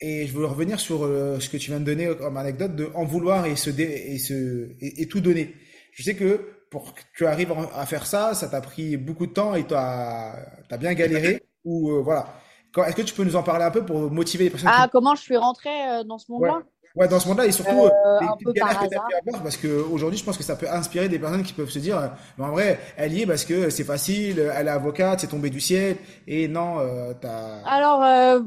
[0.00, 3.04] et je veux revenir sur ce que tu viens de donner comme anecdote de en
[3.04, 5.54] vouloir et se et se et, tout donner.
[5.92, 9.32] Je sais que pour que tu arrives à faire ça, ça t'a pris beaucoup de
[9.32, 10.36] temps et tu as,
[10.68, 11.42] as, bien galéré.
[11.64, 12.40] ou voilà.
[12.76, 15.14] Est-ce que tu peux nous en parler un peu pour motiver les personnes Ah, comment
[15.14, 15.70] je suis rentré
[16.06, 16.56] dans ce monde-là?
[16.56, 19.56] Ouais, dans ce monde-là, et surtout, euh, euh les que tu as pu avoir, parce
[19.56, 22.52] qu'aujourd'hui, je pense que ça peut inspirer des personnes qui peuvent se dire, mais en
[22.52, 25.96] vrai, elle y est parce que c'est facile, elle est avocate, c'est tombé du ciel,
[26.28, 27.62] et non, euh, t'as...
[27.64, 28.40] Alors, euh,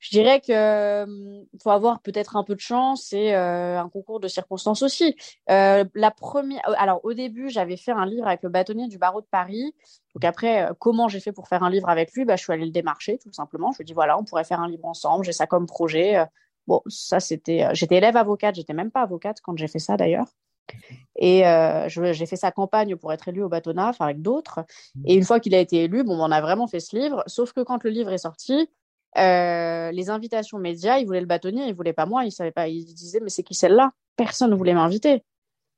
[0.00, 4.28] je dirais que euh, faut avoir peut-être un peu de chance et un concours de
[4.28, 5.16] circonstances aussi.
[5.48, 9.26] la première, alors au début, j'avais fait un livre avec le bâtonnier du barreau de
[9.30, 9.74] Paris.
[10.14, 12.26] Donc après, comment j'ai fait pour faire un livre avec lui?
[12.26, 13.72] Bah, Je suis allée le démarcher, tout simplement.
[13.72, 16.26] Je lui ai dit, voilà, on pourrait faire un livre ensemble, j'ai ça comme projet
[16.70, 17.64] Bon, ça, c'était.
[17.64, 20.28] Euh, j'étais élève avocate, j'étais même pas avocate quand j'ai fait ça d'ailleurs.
[21.16, 24.60] Et euh, j'ai fait sa campagne pour être élu au bâtonnat, avec d'autres.
[25.04, 27.24] Et une fois qu'il a été élu, bon, on a vraiment fait ce livre.
[27.26, 28.70] Sauf que quand le livre est sorti,
[29.18, 32.68] euh, les invitations médias, ils voulaient le bâtonnier, ils voulaient pas moi, ils savaient pas.
[32.68, 33.90] Ils disaient, mais c'est qui celle-là?
[34.14, 35.24] Personne ne voulait m'inviter.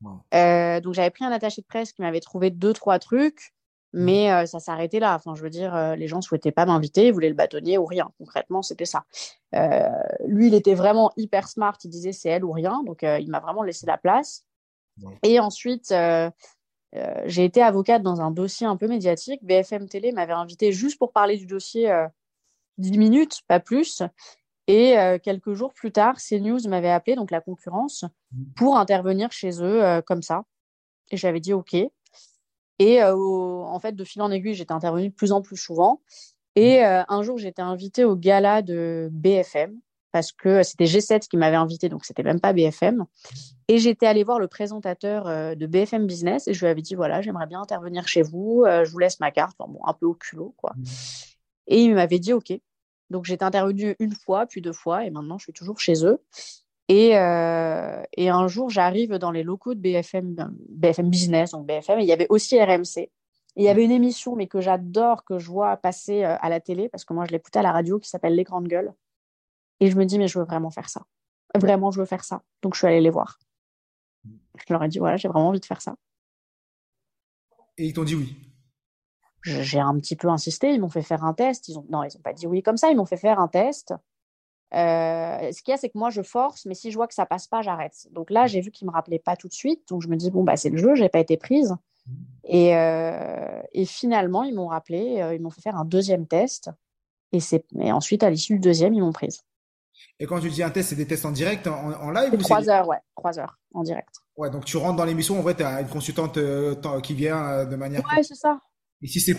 [0.03, 3.55] donc j'avais pris un attaché de presse qui m'avait trouvé deux, trois trucs.
[3.93, 4.05] Mmh.
[4.05, 5.15] Mais euh, ça s'arrêtait là.
[5.15, 7.87] Enfin, je veux dire, euh, les gens souhaitaient pas m'inviter, ils voulaient le bâtonnier ou
[7.87, 8.11] rien.
[8.19, 9.05] Concrètement, c'était ça.
[9.55, 9.89] Euh,
[10.27, 11.77] lui, il était vraiment hyper smart.
[11.85, 12.83] Il disait c'est elle ou rien.
[12.85, 14.45] Donc, il m'a vraiment laissé la place.
[15.23, 15.95] Et ensuite,
[17.25, 19.45] j'ai été avocate dans un dossier un peu médiatique.
[19.45, 21.91] BFM Télé m'avait invité juste pour parler du dossier
[22.79, 24.03] 10 minutes, pas plus.
[24.69, 28.45] Et quelques jours plus tard, CNews m'avait appelé, donc la concurrence, mmh.
[28.57, 30.45] pour intervenir chez eux comme ça.
[31.11, 31.75] Et j'avais dit OK.
[31.75, 31.91] Et
[33.03, 36.01] euh, en fait, de fil en aiguille, j'étais intervenue de plus en plus souvent.
[36.57, 36.85] Et mmh.
[36.85, 39.79] euh, un jour, j'étais invitée au gala de BFM.
[40.13, 43.07] parce que c'était G7 qui m'avait invité, donc c'était même pas BFM.
[43.69, 46.95] Et j'étais allée voir le présentateur euh, de BFM Business et je lui avais dit
[46.95, 50.07] voilà, j'aimerais bien intervenir chez vous, euh, je vous laisse ma carte, bon, un peu
[50.07, 50.75] au culot, quoi.
[50.77, 50.85] Mmh.
[51.69, 52.53] Et il m'avait dit ok.
[53.09, 56.19] Donc j'étais intervenue une fois, puis deux fois, et maintenant je suis toujours chez eux.
[56.89, 62.01] Et, euh, et un jour, j'arrive dans les locaux de BFM, BFM Business, donc BFM,
[62.01, 63.11] et il y avait aussi RMC.
[63.57, 66.89] il y avait une émission, mais que j'adore, que je vois passer à la télé,
[66.89, 68.93] parce que moi, je l'écoutais à la radio, qui s'appelle Les Grandes Gueules.
[69.81, 71.03] Et je me dis, mais je veux vraiment faire ça.
[71.55, 72.43] Vraiment, je veux faire ça.
[72.63, 73.39] Donc, je suis allée les voir.
[74.25, 75.97] Je leur ai dit, voilà, j'ai vraiment envie de faire ça.
[77.79, 78.37] Et ils t'ont dit oui
[79.43, 80.73] J'ai un petit peu insisté.
[80.73, 81.69] Ils m'ont fait faire un test.
[81.69, 81.87] Ils ont...
[81.91, 82.91] Non, ils n'ont pas dit oui comme ça.
[82.91, 83.95] Ils m'ont fait faire un test.
[84.75, 87.15] Euh, ce qu'il y a, c'est que moi, je force, mais si je vois que
[87.15, 88.09] ça passe pas, j'arrête.
[88.13, 89.89] Donc là, j'ai vu qu'ils me rappelaient pas tout de suite.
[89.89, 91.77] Donc, je me dis, bon, bah, c'est le jeu, j'ai pas été prise.
[92.45, 96.71] Et, euh, et finalement, ils m'ont rappelé, euh, ils m'ont fait faire un deuxième test.
[97.33, 97.39] Et,
[97.79, 99.43] et ensuite, à l'issue du deuxième, ils m'ont prise.
[100.19, 102.89] Et quand tu dis un test, c'est des tests en direct, en, live Trois heures,
[102.89, 104.15] ouais, trois heures en direct.
[104.37, 106.39] Ouais, donc tu rentres dans l'émission, en vrai, tu as une consultante
[107.03, 108.03] qui vient de manière.
[108.05, 108.59] Ouais, c'est ça.
[109.01, 109.37] Et si c'est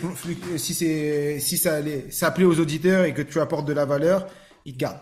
[0.57, 1.79] si c'est si ça
[2.09, 4.27] ça aux auditeurs et que tu apportes de la valeur,
[4.65, 4.99] ils te gardent.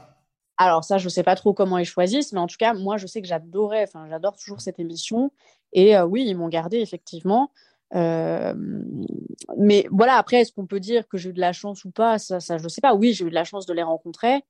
[0.63, 3.07] Alors ça, je sais pas trop comment ils choisissent, mais en tout cas, moi, je
[3.07, 5.31] sais que j'adorais, enfin, j'adore toujours cette émission.
[5.73, 7.51] Et euh, oui, ils m'ont gardé effectivement.
[7.93, 12.19] mais voilà, après, est-ce qu'on peut dire que j'ai eu de la chance ou pas?
[12.19, 12.93] Ça, ça je sais pas.
[12.95, 14.43] Oui, j'ai eu de la chance de les rencontrer.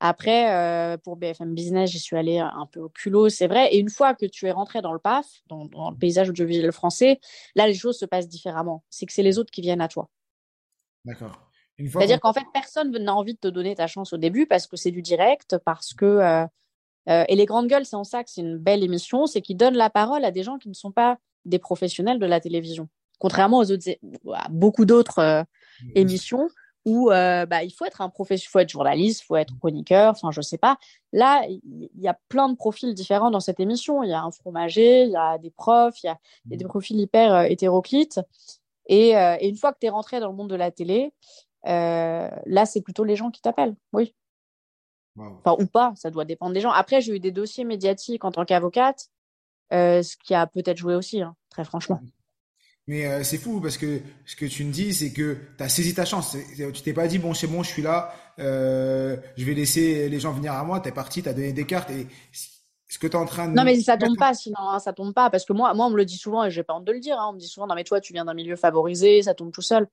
[0.00, 3.74] Après, euh, pour BFM Business, j'y suis allée un peu au culot, c'est vrai.
[3.74, 7.18] Et une fois que tu es rentré dans le PAF, dans, le paysage audiovisuel français,
[7.56, 8.84] là, les choses se passent différemment.
[8.90, 10.08] C'est que c'est les autres qui viennent à toi.
[11.04, 11.47] D'accord.
[11.78, 14.76] C'est-à-dire qu'en fait, personne n'a envie de te donner ta chance au début parce que
[14.76, 16.04] c'est du direct, parce que.
[16.04, 16.46] Euh,
[17.08, 19.56] euh, et les grandes gueules, c'est en ça que c'est une belle émission, c'est qu'ils
[19.56, 21.16] donnent la parole à des gens qui ne sont pas
[21.46, 22.88] des professionnels de la télévision.
[23.18, 23.88] Contrairement aux autres,
[24.34, 25.46] à beaucoup d'autres
[25.94, 26.50] émissions
[26.88, 29.54] où euh, bah, il faut être un professionnel, il faut être journaliste, il faut être
[29.58, 30.78] chroniqueur, enfin je sais pas.
[31.12, 34.02] Là, il y a plein de profils différents dans cette émission.
[34.02, 36.68] Il y a un fromager, il y a des profs, il y a, des mmh.
[36.68, 38.20] profils hyper euh, hétéroclites.
[38.86, 41.12] Et, euh, et, une fois que tu es rentré dans le monde de la télé,
[41.64, 44.14] là, c'est plutôt les gens qui t'appellent, oui.
[45.16, 46.70] Enfin, ou pas, ça doit dépendre des gens.
[46.70, 49.08] Après, j'ai eu des dossiers médiatiques en tant qu'avocate,
[49.70, 52.00] ce qui a peut-être joué aussi, hein, très franchement.
[52.88, 55.68] Mais euh, c'est fou parce que ce que tu me dis, c'est que tu as
[55.68, 56.36] saisi ta chance.
[56.56, 60.18] Tu t'es pas dit, bon, c'est bon, je suis là, euh, je vais laisser les
[60.18, 60.80] gens venir à moi.
[60.80, 61.90] Tu es parti, tu as donné des cartes.
[61.90, 62.06] Et
[62.88, 63.54] ce que tu es en train de.
[63.54, 65.28] Non, mais ça tombe pas, sinon, hein, ça tombe pas.
[65.28, 67.00] Parce que moi, moi, on me le dit souvent et j'ai pas honte de le
[67.00, 67.20] dire.
[67.20, 69.52] Hein, on me dit souvent, non, mais toi, tu viens d'un milieu favorisé, ça tombe
[69.52, 69.88] tout seul.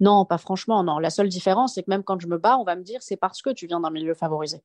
[0.00, 0.98] Non, pas franchement, non.
[0.98, 3.16] La seule différence, c'est que même quand je me bats, on va me dire, c'est
[3.16, 4.62] parce que tu viens d'un milieu favorisé.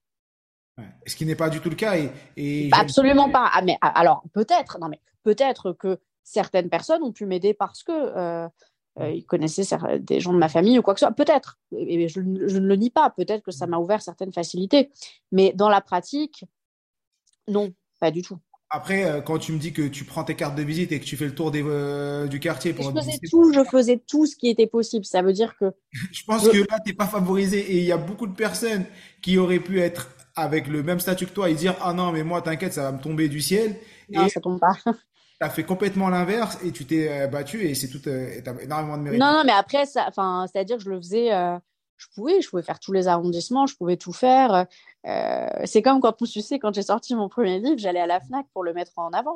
[0.78, 0.86] Ouais.
[1.06, 1.98] Ce qui n'est pas du tout le cas.
[1.98, 3.50] Et, et Absolument pas.
[3.54, 7.84] Ah, mais ah, alors, peut-être, non, mais peut-être que certaines personnes ont pu m'aider parce
[7.84, 8.48] que euh,
[9.00, 9.64] euh, ils connaissaient
[10.00, 11.16] des gens de ma famille ou quoi que ce soit.
[11.16, 14.92] Peut-être, et je, ne le nie pas, peut-être que ça m'a ouvert certaines facilités.
[15.32, 16.46] Mais dans la pratique,
[17.48, 18.38] non, pas du tout.
[18.70, 21.06] Après, euh, quand tu me dis que tu prends tes cartes de visite et que
[21.06, 21.62] tu fais le tour des,
[22.28, 22.86] du quartier pour.
[22.86, 25.06] Je faisais tout, je faisais tout ce qui était possible.
[25.06, 25.72] Ça veut dire que.
[26.12, 28.86] je pense que là, tu n'es pas favorisé et il y a beaucoup de personnes
[29.22, 32.24] qui auraient pu être avec le même statut que toi et dire Ah non, mais
[32.24, 33.78] moi, t'inquiète, ça va me tomber du ciel.
[34.10, 34.30] Non, et...
[34.30, 34.76] ça tombe pas.
[34.86, 38.98] tu as fait complètement l'inverse et tu t'es euh, battu et c'est tout, euh, énormément
[38.98, 39.20] de mérite.
[39.20, 41.58] Non, non, mais après, enfin, c'est-à-dire que je le faisais, euh,
[42.04, 44.68] je pouvais, je pouvais faire tous les arrondissements, je pouvais tout faire.
[45.66, 48.46] c'est comme quand, tu sais, quand j'ai sorti mon premier livre, j'allais à la Fnac
[48.54, 49.36] pour le mettre en avant.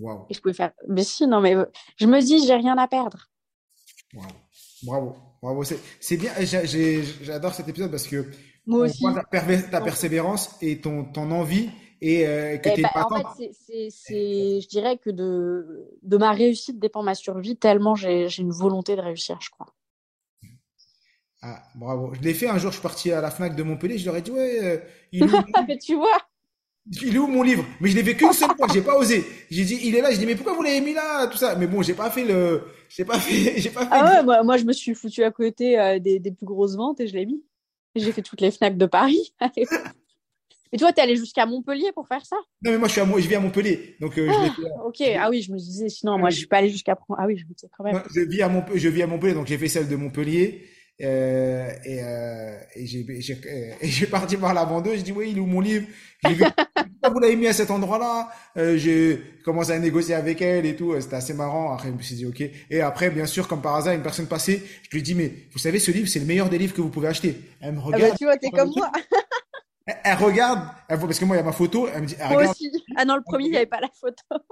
[0.00, 0.24] Hein.
[0.28, 0.72] Et je pouvais faire.
[0.86, 1.56] Mais si, non, mais
[1.96, 3.28] je me dis, j'ai rien à perdre.
[4.84, 5.64] Bravo, bravo.
[5.64, 6.32] C'est bien.
[6.40, 8.30] J'adore cet épisode parce que
[8.66, 9.04] moi aussi.
[9.70, 11.70] ta, persévérance et ton, ton envie
[12.00, 13.50] et euh, que eh ben, En fait,
[13.90, 18.94] c'est, je dirais que de, de ma réussite dépend ma survie, tellement j'ai, une volonté
[18.94, 19.66] de réussir, je crois.
[21.42, 22.12] Ah, bravo.
[22.14, 24.16] Je l'ai fait un jour, je suis parti à la Fnac de Montpellier, je leur
[24.16, 24.78] ai dit, ouais, euh,
[25.12, 25.26] il est
[25.74, 26.18] où tu vois
[27.02, 27.64] il est où mon livre?
[27.80, 29.24] Mais je l'ai fait qu'une seule fois, j'ai pas osé.
[29.50, 31.54] J'ai dit, il est là, j'ai dit, mais pourquoi vous l'avez mis là Tout ça?
[31.54, 32.62] Mais bon, j'ai pas fait le.
[32.88, 33.60] J'ai pas fait.
[33.60, 36.18] J'ai pas fait ah ouais, moi, moi, je me suis foutu à côté euh, des,
[36.18, 37.44] des plus grosses ventes et je l'ai mis.
[37.94, 39.34] J'ai fait toutes les Fnac de Paris.
[40.70, 42.36] Et toi, tu es allé jusqu'à Montpellier pour faire ça?
[42.62, 43.96] Non, mais moi, je, suis à, je vis à Montpellier.
[44.00, 46.58] Donc, euh, je ah, ok, ah oui, je me disais, sinon, moi, je suis pas
[46.58, 46.94] allé jusqu'à.
[47.16, 48.02] Ah oui, je me disais quand même.
[48.14, 50.66] je, vis à Montpellier, je vis à Montpellier, donc j'ai fait celle de Montpellier.
[51.00, 54.98] Euh, et, euh, et j'ai parti voir la vendeuse.
[54.98, 55.86] Je dis, oui, il est où mon livre?
[56.28, 56.42] Vu,
[57.12, 58.28] Vous l'avez mis à cet endroit-là?
[58.56, 61.00] Euh, j'ai commencé à négocier avec elle et tout.
[61.00, 61.72] C'était assez marrant.
[61.72, 62.42] Après, je me suis dit, ok.
[62.70, 65.58] Et après, bien sûr, comme par hasard, une personne passée, je lui dis, mais vous
[65.58, 67.40] savez, ce livre, c'est le meilleur des livres que vous pouvez acheter.
[67.60, 68.02] Elle me regarde.
[68.04, 68.90] Ah bah, tu vois, t'es comme moi.
[70.04, 71.88] Elle, regarde, parce que moi, il y a ma photo.
[71.94, 72.70] Elle me dit, moi aussi.
[72.96, 74.44] Ah non, le premier, il n'y avait pas la photo.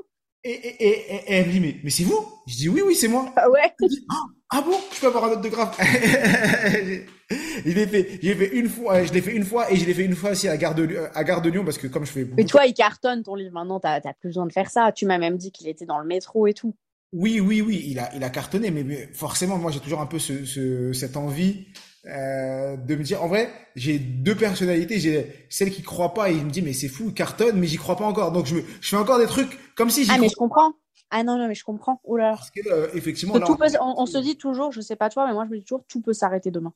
[0.48, 2.24] Et, et, et, elle me dit, mais, mais c'est vous?
[2.46, 3.32] Je dis, oui, oui, c'est moi.
[3.34, 3.74] Ah ouais
[4.08, 4.14] ah,
[4.50, 4.78] ah, bon?
[4.94, 5.76] Je peux avoir un autographe
[7.30, 9.92] Je l'ai fait, j'ai fait une fois, je l'ai fait une fois et je l'ai
[9.92, 12.12] fait une fois aussi à Gare de, à Gare de Lyon parce que comme je
[12.12, 12.28] fais.
[12.36, 13.52] Mais toi, il cartonne ton livre.
[13.54, 14.92] Maintenant, t'as plus besoin de faire ça.
[14.92, 16.76] Tu m'as même dit qu'il était dans le métro et tout.
[17.12, 20.20] Oui, oui, oui, il a, il a cartonné, mais, forcément, moi, j'ai toujours un peu
[20.20, 21.66] ce, ce, cette envie
[22.06, 25.00] euh, de me dire, en vrai, j'ai deux personnalités.
[25.00, 27.66] J'ai celle qui croit pas et il me dit, mais c'est fou, il cartonne, mais
[27.66, 28.32] j'y crois pas encore.
[28.32, 30.72] Donc, je, je fais encore des trucs comme si j'y Ah, mais je comprends.
[31.10, 32.00] Ah non, non, mais je comprends.
[32.04, 32.34] Oh là.
[32.36, 35.50] Parce que, euh, effectivement, on, se dit toujours, je sais pas toi, mais moi, je
[35.50, 36.72] me dis toujours, tout peut s'arrêter demain.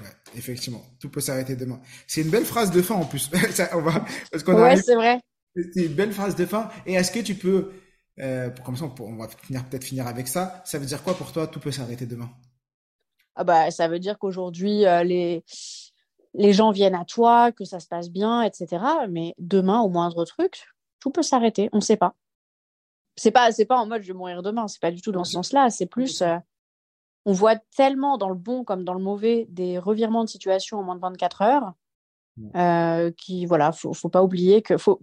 [0.00, 0.06] Ouais,
[0.36, 1.80] effectivement, tout peut s'arrêter demain.
[2.06, 3.30] C'est une belle phrase de fin en plus.
[3.74, 5.20] on va, parce qu'on ouais, c'est vrai.
[5.56, 6.70] C'est une belle phrase de fin.
[6.86, 7.70] Et est-ce que tu peux
[8.20, 10.62] euh, comme ça, on, va finir peut-être finir avec ça.
[10.66, 12.30] Ça veut dire quoi pour toi Tout peut s'arrêter demain?
[13.40, 15.42] Ah bah, ça veut dire qu'aujourd'hui euh, les
[16.34, 18.84] les gens viennent à toi, que ça se passe bien, etc.
[19.08, 20.66] Mais demain, au moindre truc,
[21.00, 21.70] tout peut s'arrêter.
[21.72, 22.14] On ne sait pas.
[23.16, 24.68] C'est pas c'est pas en mode je vais mourir demain.
[24.68, 25.70] C'est pas du tout dans ce sens-là.
[25.70, 26.36] C'est plus euh,
[27.24, 30.82] on voit tellement dans le bon comme dans le mauvais des revirements de situation en
[30.82, 31.72] moins de 24 heures.
[32.56, 35.00] Euh, qui voilà, faut, faut pas oublier que faut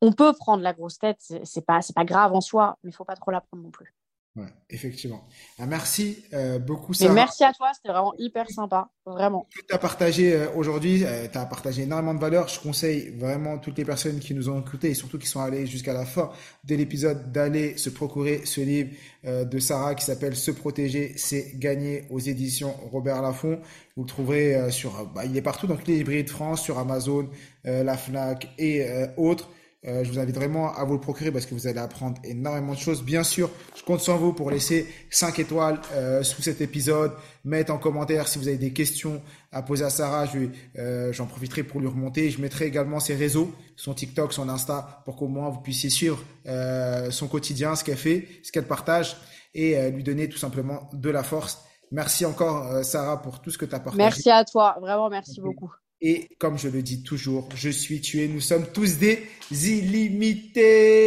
[0.00, 2.92] on peut prendre la grosse tête, c'est pas c'est pas grave en soi, mais il
[2.92, 3.94] faut pas trop la prendre non plus.
[4.38, 5.24] Ouais, effectivement.
[5.58, 6.94] Ah, merci euh, beaucoup.
[6.94, 7.12] Sarah.
[7.12, 9.48] merci à toi, c'était vraiment hyper sympa, vraiment.
[9.50, 12.46] Tu as partagé euh, aujourd'hui, euh, tu as partagé énormément de valeurs.
[12.46, 15.66] Je conseille vraiment toutes les personnes qui nous ont écoutés et surtout qui sont allées
[15.66, 16.30] jusqu'à la fin
[16.62, 18.90] de l'épisode d'aller se procurer ce livre
[19.24, 23.60] de Sarah qui s'appelle Se protéger, c'est gagner aux éditions Robert Laffont.
[23.96, 26.78] Vous le trouverez sur, bah, il est partout dans toutes les librairies de France, sur
[26.78, 27.28] Amazon,
[27.64, 28.86] la Fnac et
[29.16, 29.48] autres.
[29.86, 32.72] Euh, je vous invite vraiment à vous le procurer parce que vous allez apprendre énormément
[32.72, 33.04] de choses.
[33.04, 37.12] Bien sûr, je compte sur vous pour laisser 5 étoiles euh, sous cet épisode,
[37.44, 39.22] mettre en commentaire si vous avez des questions
[39.52, 40.26] à poser à Sarah.
[40.26, 40.48] Je
[40.78, 42.28] euh, j'en profiterai pour lui remonter.
[42.30, 46.24] Je mettrai également ses réseaux, son TikTok, son Insta, pour qu'au moins vous puissiez suivre
[47.10, 49.16] son quotidien, ce qu'elle fait, ce qu'elle partage
[49.54, 51.62] et lui donner tout simplement de la force.
[51.92, 54.02] Merci encore Sarah pour tout ce que tu as partagé.
[54.02, 55.70] Merci à toi, vraiment merci beaucoup.
[56.00, 60.98] Et comme je le dis toujours, je suis tué, nous sommes tous des illimités.